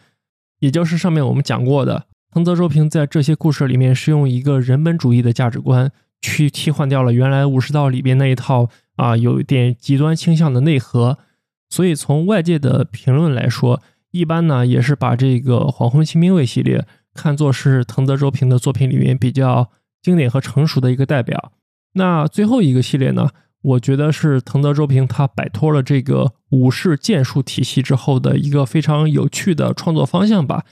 [0.60, 11.18] 也就是上面我们讲过的，藤泽周平在这些故事里面是用一个人本主义的价值观去替换掉了原来武士道里边那一套啊有一点极端倾向的内核。
[11.70, 13.82] 所以从外界的评论来说，
[14.16, 19.70] 一般呢也是把这个黄昏清兵卫系列看作是藤泽周平的作品里面比较
[20.02, 21.52] 经典和成熟的一个代表。
[21.96, 23.32] 那最后一个系列呢？
[23.62, 30.64] 我觉得是藤泽周平他摆脱了这个武士剑术体系之后的一个非常有趣的创作方向吧。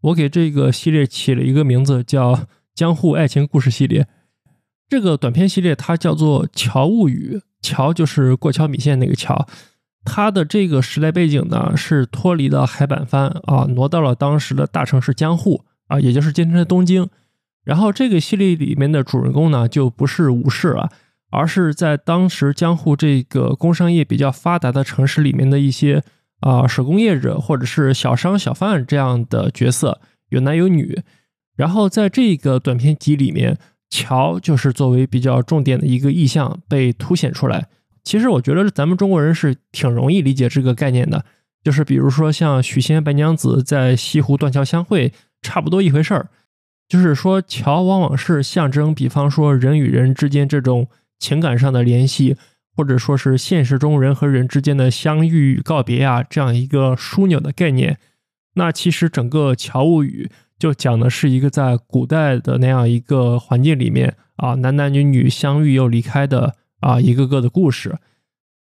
[0.00, 2.34] 我给这个系列起了一个名字，叫
[2.74, 4.02] 《江户爱情故事系列》。
[4.88, 9.46] 这个短篇系列它叫做《桥物语》，桥就是过桥米线那个桥。
[10.04, 17.08] 它的这个时代背景呢是脱离了海板藩啊，挪到了当时的大城市江户啊，也就是今天的东京。
[17.64, 20.90] 然后这个系列里面的主人公呢就不是武士了。
[21.32, 26.02] 而是在当时江户这个工商业比较发达的城市里面的一些
[26.40, 31.00] 啊手工业者或者是小商小贩这样的角色，有男有女。
[31.56, 33.56] 然后在这个短片集里面，
[33.88, 37.68] 桥就是作为比较重点的一个意象被凸显出来。
[38.02, 41.24] 其实我觉得咱们中国人是挺容易理解这个概念的，
[41.62, 46.28] 就是比如说像许仙白娘子在西湖断桥相会，差不多一回事儿。
[46.88, 50.88] 就是说桥往往是象征，比方说人与人之间这种。
[51.22, 52.38] 情感上的联系，
[52.74, 57.98] 或者说是现实中人和人之间的相遇与告别啊，这样一个枢纽的概念。
[58.54, 67.98] 那其实整个《乔物语》就讲的是一个在古代的那样一个环境里面啊，男男女女相遇又离开的啊一个个的故事。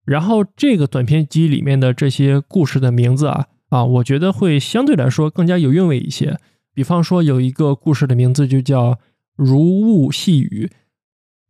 [0.05, 6.39] 然后这个短片集里面的这些故事的名字啊啊，我觉得会相对来说更加有韵味一些。
[6.73, 8.93] 比方说有一个故事的名字就叫
[9.35, 10.71] 《如雾细雨》。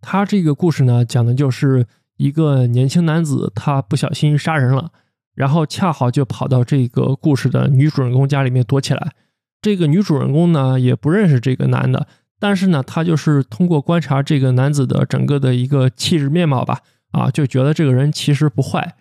[0.01, 1.87] 它这个故事呢，讲的就是
[2.17, 4.93] 一个年轻男子，他不小心杀人了，
[5.35, 9.13] 然后恰好就跑到这个故事的女主人公家里面躲起来。
[9.61, 12.07] 这个女主人公呢，也不认识这个男的，
[12.39, 16.81] 但是呢，他就是通过观察这个男子的整个的一个气质面貌吧，
[17.13, 18.95] 啊，就觉得这个人其实不坏。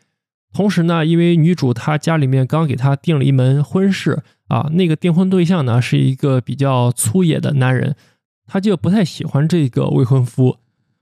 [0.53, 7.95] 同时呢，因为女主她家里面刚给她订了一门婚事啊，那个订婚对象呢是一个比较粗野的男人，
[8.47, 10.59] 她就不太喜欢这个未婚夫。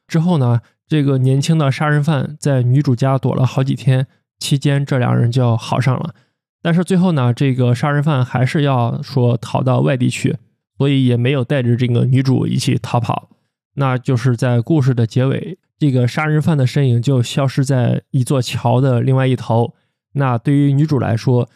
[0.08, 4.08] 之后呢，这个年轻的杀人犯在女主家躲了好几天，
[4.40, 6.16] 期间这两人就好上了。
[6.64, 10.38] 但是最后呢，这个杀人犯还是要说逃到外地去，
[10.84, 13.30] 所以也没有带着这个女主一起逃跑。
[13.76, 19.74] 那就是在故事的结尾，这个杀人犯的身影就消失在一座桥的另外一头。
[20.16, 21.50] 那对于女主来说，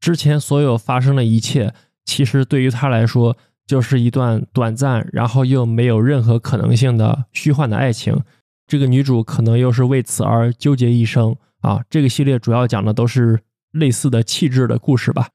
[0.00, 1.74] 之前所有发生的一切，
[2.06, 8.18] 其实对于她来说，就是一段短暂，然后又没有任何可能性的虚幻的爱情。
[8.66, 11.84] 这个女主可能又是为此而纠结一生啊！
[11.90, 13.40] 这个系列主要讲的都是
[13.72, 15.28] 类似的气质的故事吧。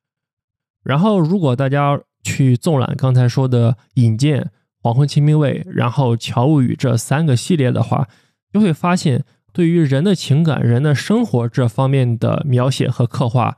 [0.83, 4.41] 然后，如果大家去纵览刚才说的《引荐》
[4.81, 8.07] 《黄昏清兵卫》，然后《乔物语》这三个系列的话，
[8.51, 9.23] 就会发现，
[9.53, 13.55] 对于人的情感、人的生活这方面的描写和刻画，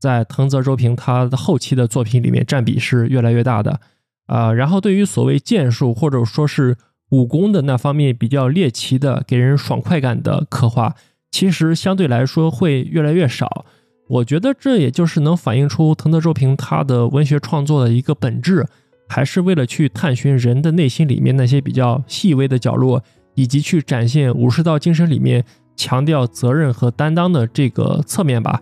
[0.00, 3.80] 在藤泽周平他的后期的作品里面占比是越来越大的
[4.26, 4.52] 啊。
[4.52, 6.76] 然后，对于所谓剑术或者说是
[7.10, 10.94] 武功的那方面比较猎奇的、给人爽快感的刻画，
[11.30, 13.64] 其实相对来说会越来越少。
[14.08, 18.66] 我觉得这也就是能反映出藤泽周平他的文学创作的一个本质，
[19.08, 23.02] 还是为了去探寻人的内心里面那些比较细微的角落。
[23.34, 25.44] 以及去展现武士道精神里面
[25.76, 28.60] 强调责任和担当的这个侧面吧，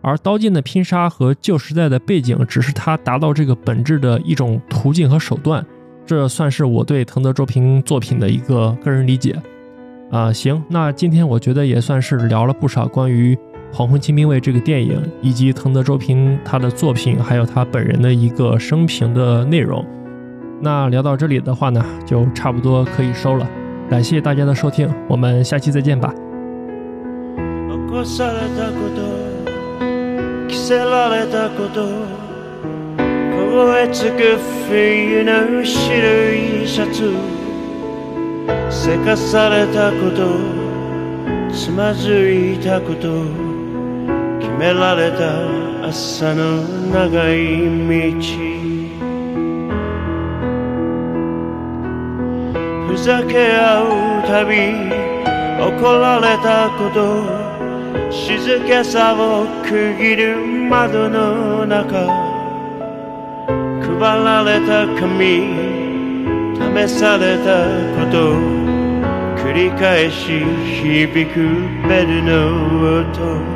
[0.00, 5.62] 而刀剑的拼杀和旧时代的背景只是他达到这个本质的一种途径和手段。
[6.06, 9.36] 这算是我对藤泽周平作品的一个个人理解。
[10.10, 13.34] 啊，行，那今天我觉得也算是聊了不少关于
[13.73, 19.85] 《黄昏清兵卫》这个电影，以及藤泽周平他的作品，还有他本人的一个生平的内容。
[20.61, 23.49] 那聊到这里的话呢，就差不多可以收了。
[23.89, 26.13] 感谢大家的收听，我们下期再见吧。
[27.91, 29.01] 起こされたこと
[30.47, 31.83] 着せられたこと
[33.35, 34.37] 凍えつく
[34.69, 37.13] 冬の白いシャツ
[38.69, 40.39] せかされたこと
[41.53, 43.44] つまずいたこと
[44.46, 47.66] 決められた朝の長い
[48.12, 48.46] 道。
[52.86, 54.54] ふざけ合うたび
[55.60, 57.02] 怒られたこと
[58.12, 60.36] 静けさを区切る
[60.70, 62.06] 窓の中
[63.82, 65.42] 配られた紙
[66.54, 67.66] 試された
[67.98, 68.16] こと
[69.42, 70.44] 繰り返し
[70.82, 71.34] 響く
[71.88, 73.55] ベルの音。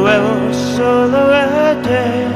[0.00, 2.28] nuevo solo ayer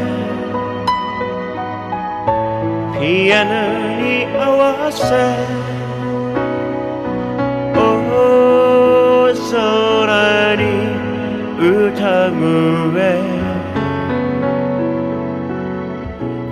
[2.92, 3.62] Piyano
[3.98, 5.26] ni awase
[7.76, 10.74] Oh, sora ni
[11.72, 12.58] utagu
[12.98, 13.14] e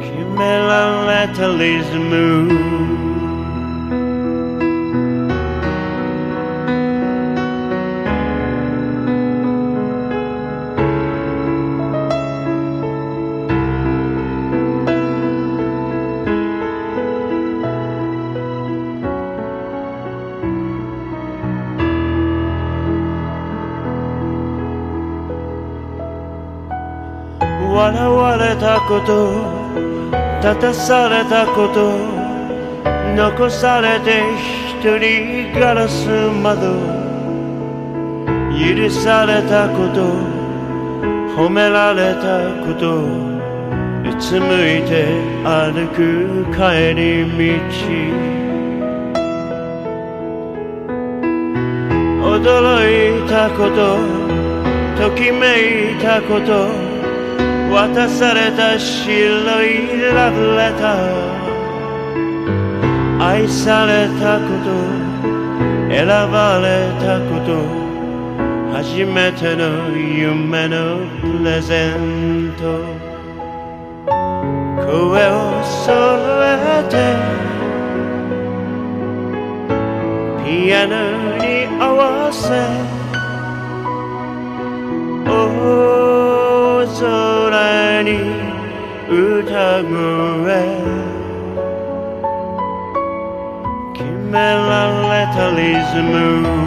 [0.04, 2.91] Kimerareta these moves
[28.88, 29.32] こと
[30.40, 31.96] 立たされたこと
[33.16, 34.22] 残されて
[34.68, 36.08] 一人ガラス
[36.42, 36.60] 窓
[38.58, 40.42] 許されたこと
[41.36, 45.06] 褒められたことうつむいて
[45.44, 47.24] 歩く帰り
[47.58, 48.32] 道。
[52.32, 53.98] 驚いたこと
[54.96, 56.81] ときめいたこと
[57.72, 61.32] 渡された白いラブレター。
[63.18, 64.70] 愛されたこと
[65.88, 67.48] 選ばれたこと
[68.76, 72.62] 初めての夢のプレゼント。
[74.86, 75.88] 声を揃
[76.44, 76.92] えて
[80.44, 80.92] ピアノ
[81.38, 81.44] に
[81.80, 82.42] 合わせ
[88.02, 88.18] に
[89.08, 91.02] 歌声
[93.94, 94.70] 決めら
[95.10, 95.62] れたリ
[95.92, 96.61] ズム